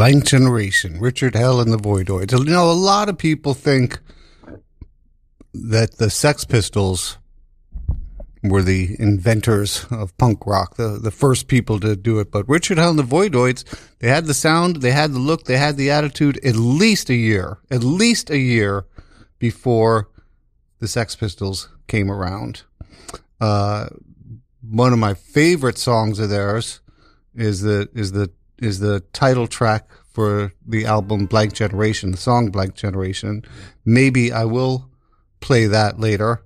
Blank 0.00 0.24
Generation, 0.24 0.98
Richard 0.98 1.34
Hell 1.34 1.60
and 1.60 1.70
the 1.70 1.76
Voidoids. 1.76 2.32
You 2.32 2.50
know, 2.50 2.70
a 2.70 2.72
lot 2.72 3.10
of 3.10 3.18
people 3.18 3.52
think 3.52 4.00
that 5.52 5.98
the 5.98 6.08
Sex 6.08 6.46
Pistols 6.46 7.18
were 8.42 8.62
the 8.62 8.96
inventors 8.98 9.84
of 9.90 10.16
punk 10.16 10.46
rock, 10.46 10.76
the, 10.76 10.98
the 10.98 11.10
first 11.10 11.48
people 11.48 11.78
to 11.80 11.96
do 11.96 12.18
it. 12.18 12.30
But 12.30 12.48
Richard 12.48 12.78
Hell 12.78 12.88
and 12.88 12.98
the 12.98 13.02
Voidoids, 13.02 13.62
they 13.98 14.08
had 14.08 14.24
the 14.24 14.32
sound, 14.32 14.76
they 14.76 14.92
had 14.92 15.12
the 15.12 15.18
look, 15.18 15.44
they 15.44 15.58
had 15.58 15.76
the 15.76 15.90
attitude 15.90 16.42
at 16.42 16.56
least 16.56 17.10
a 17.10 17.14
year, 17.14 17.58
at 17.70 17.84
least 17.84 18.30
a 18.30 18.38
year 18.38 18.86
before 19.38 20.08
the 20.78 20.88
Sex 20.88 21.14
Pistols 21.14 21.68
came 21.88 22.10
around. 22.10 22.62
Uh, 23.38 23.88
one 24.62 24.94
of 24.94 24.98
my 24.98 25.12
favorite 25.12 25.76
songs 25.76 26.18
of 26.18 26.30
theirs 26.30 26.80
is 27.34 27.60
the 27.60 27.90
is 27.92 28.12
the 28.12 28.30
is 28.60 28.80
the 28.80 29.00
title 29.12 29.46
track 29.46 29.88
for 30.12 30.52
the 30.66 30.84
album 30.86 31.26
Blank 31.26 31.54
Generation, 31.54 32.10
the 32.10 32.16
song 32.16 32.50
Blank 32.50 32.74
Generation. 32.74 33.42
Maybe 33.84 34.32
I 34.32 34.44
will 34.44 34.88
play 35.40 35.66
that 35.66 35.98
later. 35.98 36.42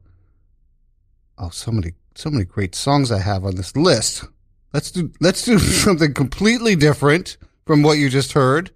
Oh, 1.38 1.50
so 1.50 1.72
many 1.72 1.94
so 2.14 2.30
many 2.30 2.44
great 2.44 2.74
songs 2.74 3.10
I 3.10 3.18
have 3.18 3.44
on 3.44 3.56
this 3.56 3.76
list. 3.76 4.24
Let's 4.72 4.90
do 4.90 5.12
let's 5.20 5.44
do 5.44 5.58
something 5.84 6.14
completely 6.14 6.76
different 6.76 7.36
from 7.66 7.82
what 7.82 7.98
you 7.98 8.08
just 8.08 8.32
heard. 8.32 8.70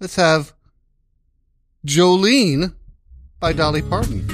Let's 0.00 0.16
have 0.16 0.52
Jolene 1.86 2.74
by 3.40 3.52
Dolly 3.52 3.82
Parton. 3.82 4.33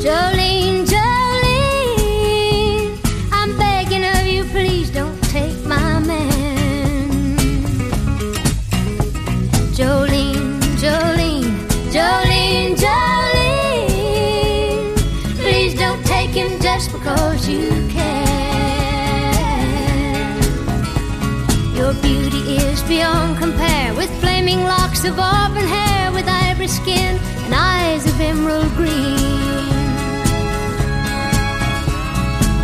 Jolene, 0.00 0.86
Jolene. 0.86 2.98
I'm 3.32 3.56
begging 3.58 4.04
of 4.04 4.26
you, 4.28 4.44
please 4.44 4.90
don't 4.90 5.20
take 5.24 5.58
my 5.66 5.98
man. 5.98 7.36
Jolene, 9.74 10.60
Jolene, 10.82 11.66
Jolene, 11.90 12.76
Jolene. 12.84 14.94
Please 15.36 15.74
don't 15.74 16.04
take 16.06 16.30
him 16.30 16.60
just 16.60 16.92
because 16.92 17.48
you 17.48 17.68
can. 17.90 18.28
Your 21.74 21.92
beauty 21.94 22.54
is 22.56 22.80
beyond 22.84 23.36
compare 23.36 23.92
with 23.94 24.10
flaming 24.20 24.62
locks 24.62 25.02
of 25.04 25.18
auburn 25.18 25.66
hair, 25.66 26.12
with 26.12 26.28
ivory 26.28 26.68
skin 26.68 27.18
and 27.46 27.52
eyes 27.52 28.06
of 28.06 28.20
emerald 28.20 28.72
green. 28.76 29.17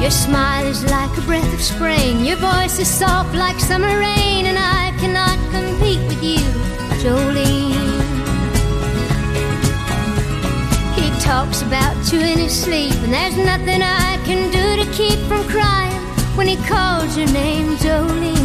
Your 0.05 0.11
smile 0.11 0.67
is 0.67 0.85
like 0.91 1.17
a 1.17 1.23
breath 1.23 1.55
of 1.55 1.63
spring, 1.63 2.27
your 2.27 2.37
voice 2.37 2.79
is 2.79 2.89
soft 2.89 3.35
like 3.35 3.59
summer 3.59 3.99
rain, 3.99 4.45
and 4.45 4.59
I 4.59 4.93
cannot 5.01 5.39
compete 5.51 5.99
with 6.09 6.23
you, 6.23 6.45
Jolene. 7.01 7.73
He 10.95 11.09
talks 11.25 11.63
about 11.63 11.97
you 12.13 12.21
in 12.21 12.39
his 12.39 12.53
sleep, 12.53 12.93
and 12.97 13.15
there's 13.15 13.39
nothing 13.39 13.81
I 13.81 14.21
can 14.27 14.53
do 14.53 14.85
to 14.85 14.93
keep 14.93 15.19
from 15.21 15.43
crying 15.49 15.99
when 16.37 16.49
he 16.49 16.57
calls 16.69 17.17
your 17.17 17.29
name, 17.33 17.75
Jolene. 17.79 18.37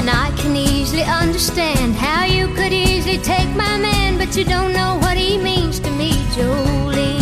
And 0.00 0.10
I 0.10 0.32
can 0.38 0.56
easily 0.56 1.04
understand 1.04 1.94
how 1.94 2.24
you 2.24 2.48
could 2.56 2.72
easily 2.72 3.18
take 3.18 3.50
my 3.50 3.78
man, 3.78 4.18
but 4.18 4.36
you 4.36 4.42
don't 4.42 4.72
know 4.72 4.98
what 4.98 5.16
he 5.16 5.38
means 5.38 5.78
to 5.78 5.90
me, 5.92 6.14
Jolene. 6.34 7.21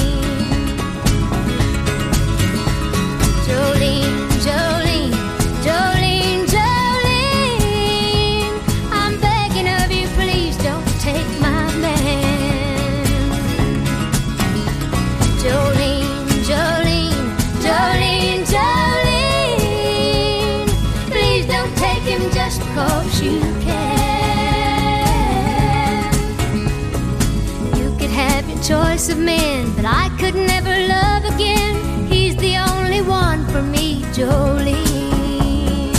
Men, 29.20 29.72
but 29.76 29.84
I 29.84 30.08
could 30.18 30.34
never 30.34 30.74
love 30.88 31.24
again. 31.34 32.06
He's 32.06 32.36
the 32.36 32.56
only 32.56 33.02
one 33.02 33.46
for 33.46 33.62
me, 33.62 34.02
Jolene. 34.14 35.94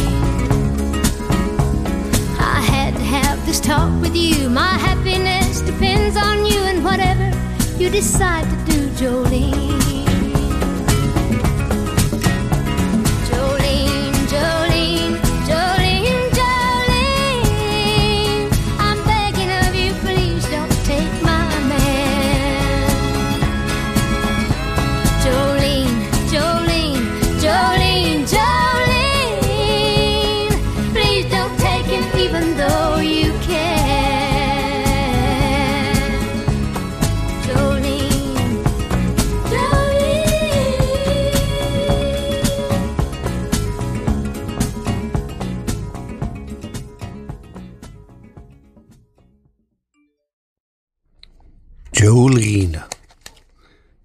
I 2.40 2.60
had 2.62 2.96
to 2.96 3.02
have 3.02 3.46
this 3.46 3.60
talk 3.60 3.92
with 4.02 4.16
you. 4.16 4.50
My 4.50 4.74
happiness 4.88 5.62
depends 5.62 6.18
on 6.18 6.46
you 6.46 6.60
and 6.62 6.84
whatever 6.84 7.32
you 7.78 7.90
decide 7.90 8.48
to 8.50 8.72
do. 8.72 8.90
Jolene, 9.00 10.01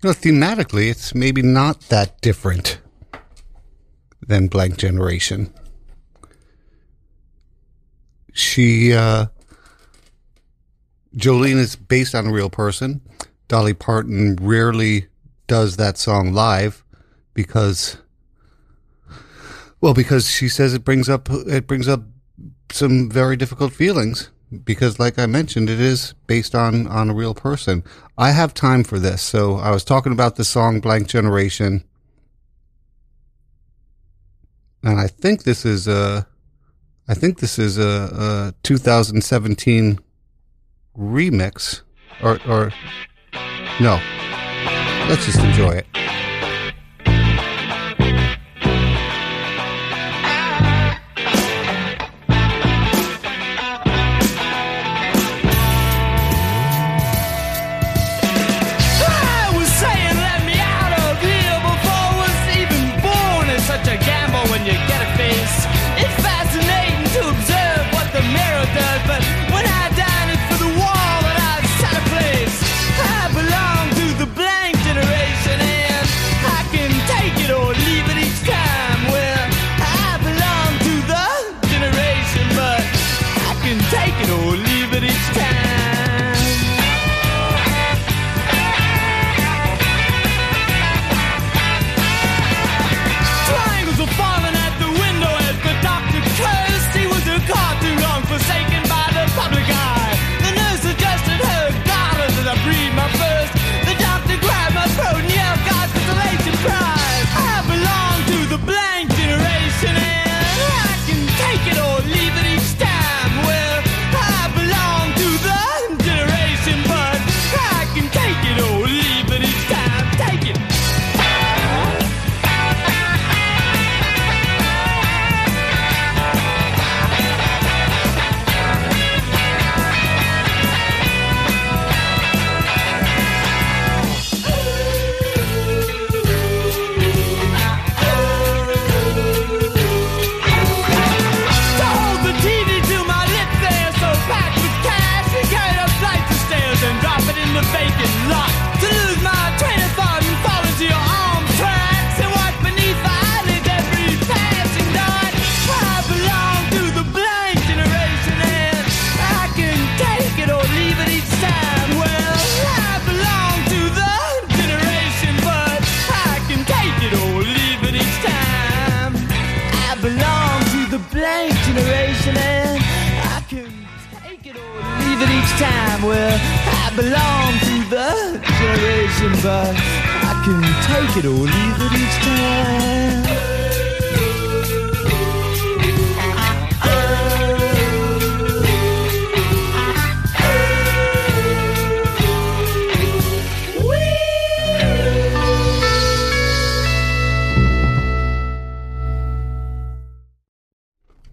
know, 0.07 0.13
thematically, 0.13 0.89
it's 0.89 1.15
maybe 1.15 1.43
not 1.43 1.81
that 1.89 2.21
different 2.21 2.81
than 4.27 4.49
Blank 4.49 4.79
Generation. 4.79 5.53
She, 8.33 8.93
uh, 8.93 9.27
Jolene 11.17 11.57
is 11.57 11.77
based 11.77 12.15
on 12.15 12.27
a 12.27 12.33
real 12.33 12.51
person. 12.51 13.01
Dolly 13.49 13.75
Parton 13.75 14.37
rarely 14.41 15.07
does 15.47 15.77
that 15.77 15.99
song 15.99 16.33
live 16.33 16.85
because, 17.35 17.99
well, 19.81 19.95
because 19.95 20.31
she 20.31 20.49
says 20.49 20.75
it 20.75 20.85
brings 20.85 21.09
up, 21.09 21.29
it 21.31 21.67
brings 21.67 21.89
up 21.89 22.03
some 22.71 23.11
very 23.11 23.37
difficult 23.37 23.73
feelings 23.73 24.31
because 24.65 24.99
like 24.99 25.19
I 25.19 25.27
mentioned, 25.27 25.69
it 25.69 25.81
is 25.81 26.15
based 26.27 26.55
on, 26.55 26.87
on 26.87 27.11
a 27.11 27.15
real 27.15 27.35
person. 27.35 27.83
I 28.17 28.31
have 28.31 28.55
time 28.55 28.85
for 28.85 28.99
this. 28.99 29.23
So 29.23 29.57
I 29.57 29.71
was 29.71 29.85
talking 29.85 30.13
about 30.13 30.37
the 30.37 30.45
song 30.45 30.81
Blank 30.81 31.09
Generation. 31.09 31.85
And 34.83 35.01
I 35.01 35.09
think 35.09 35.43
this 35.43 35.65
is 35.65 35.89
a, 35.89 36.27
I 37.09 37.15
think 37.15 37.39
this 37.41 37.59
is 37.59 37.79
a, 37.79 38.53
a 38.53 38.55
2017 38.63 39.99
remix 40.97 41.83
or, 42.23 42.39
or 42.49 42.73
no, 43.81 44.01
let's 45.09 45.27
just 45.27 45.41
enjoy 45.41 45.71
it. 45.71 46.06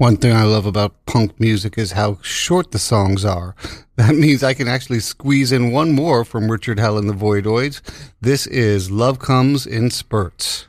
One 0.04 0.18
thing 0.18 0.34
I 0.34 0.44
love 0.44 0.66
about 0.66 1.06
punk 1.06 1.40
music 1.40 1.78
is 1.78 1.94
how 1.94 2.18
short 2.22 2.74
the 2.74 2.78
songs 2.78 3.24
are. 3.24 3.56
That 3.96 4.16
means 4.16 4.44
I 4.44 4.54
can 4.54 4.68
actually 4.68 5.00
squeeze 5.00 5.54
in 5.54 5.72
one 5.72 5.94
more 5.94 6.26
from 6.26 6.52
Richard 6.52 6.78
Hell 6.78 6.98
and 6.98 7.08
the 7.08 7.14
Voidoids. 7.14 7.80
This 8.20 8.48
is 8.48 8.92
Love 8.92 9.20
Comes 9.20 9.66
in 9.66 9.92
Spurts. 9.92 10.68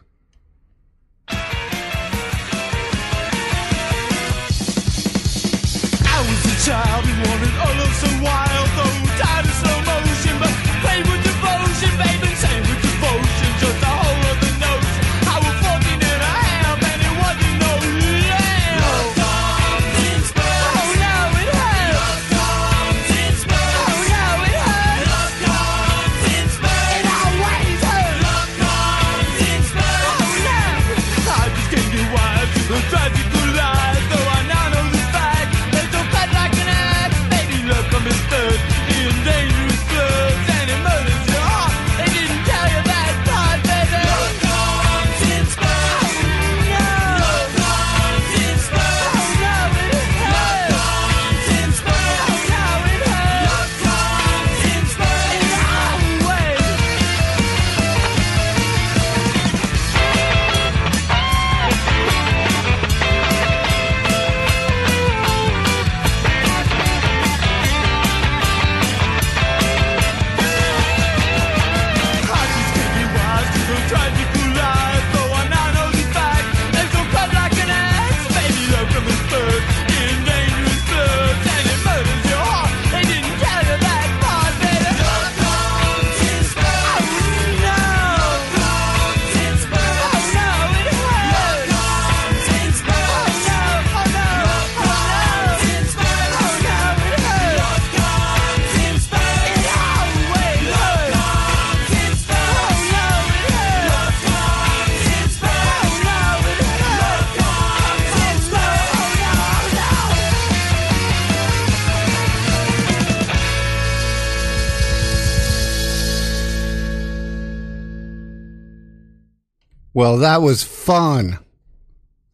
Well, 120.04 120.18
that 120.18 120.42
was 120.42 120.62
fun. 120.62 121.38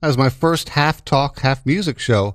That 0.01 0.09
was 0.09 0.19
my 0.19 0.29
first 0.29 0.71
half 0.71 1.05
talk, 1.05 1.39
half 1.39 1.65
music 1.65 2.01
show. 2.01 2.35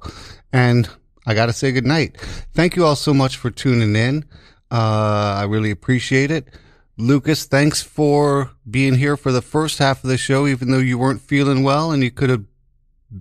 And 0.53 0.89
I 1.27 1.33
got 1.33 1.47
to 1.47 1.51
say 1.51 1.73
goodnight. 1.73 2.15
Thank 2.53 2.77
you 2.77 2.85
all 2.85 2.95
so 2.95 3.13
much 3.13 3.35
for 3.35 3.51
tuning 3.51 3.97
in. 3.97 4.23
Uh, 4.71 5.35
I 5.37 5.43
really 5.43 5.71
appreciate 5.71 6.31
it. 6.31 6.47
Lucas, 6.95 7.43
thanks 7.43 7.81
for 7.81 8.51
being 8.71 8.95
here 8.95 9.17
for 9.17 9.33
the 9.33 9.41
first 9.41 9.77
half 9.77 10.05
of 10.05 10.09
the 10.09 10.17
show, 10.17 10.47
even 10.47 10.71
though 10.71 10.77
you 10.77 10.97
weren't 10.97 11.19
feeling 11.19 11.63
well 11.63 11.91
and 11.91 12.01
you 12.01 12.11
could 12.11 12.29
have 12.29 12.45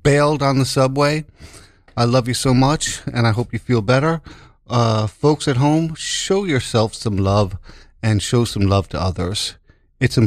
bailed 0.04 0.40
on 0.40 0.60
the 0.60 0.66
subway. 0.66 1.24
I 1.96 2.04
love 2.04 2.28
you 2.28 2.34
so 2.34 2.54
much 2.54 3.02
and 3.12 3.26
I 3.26 3.32
hope 3.32 3.52
you 3.52 3.58
feel 3.58 3.82
better. 3.82 4.22
Uh, 4.68 5.08
folks 5.08 5.48
at 5.48 5.56
home, 5.56 5.96
show 5.96 6.44
yourself 6.44 6.94
some 6.94 7.16
love 7.16 7.58
and 8.04 8.22
show 8.22 8.44
some 8.44 8.68
love 8.68 8.88
to 8.90 9.02
others. 9.02 9.56
It's 9.98 10.16
important. 10.16 10.22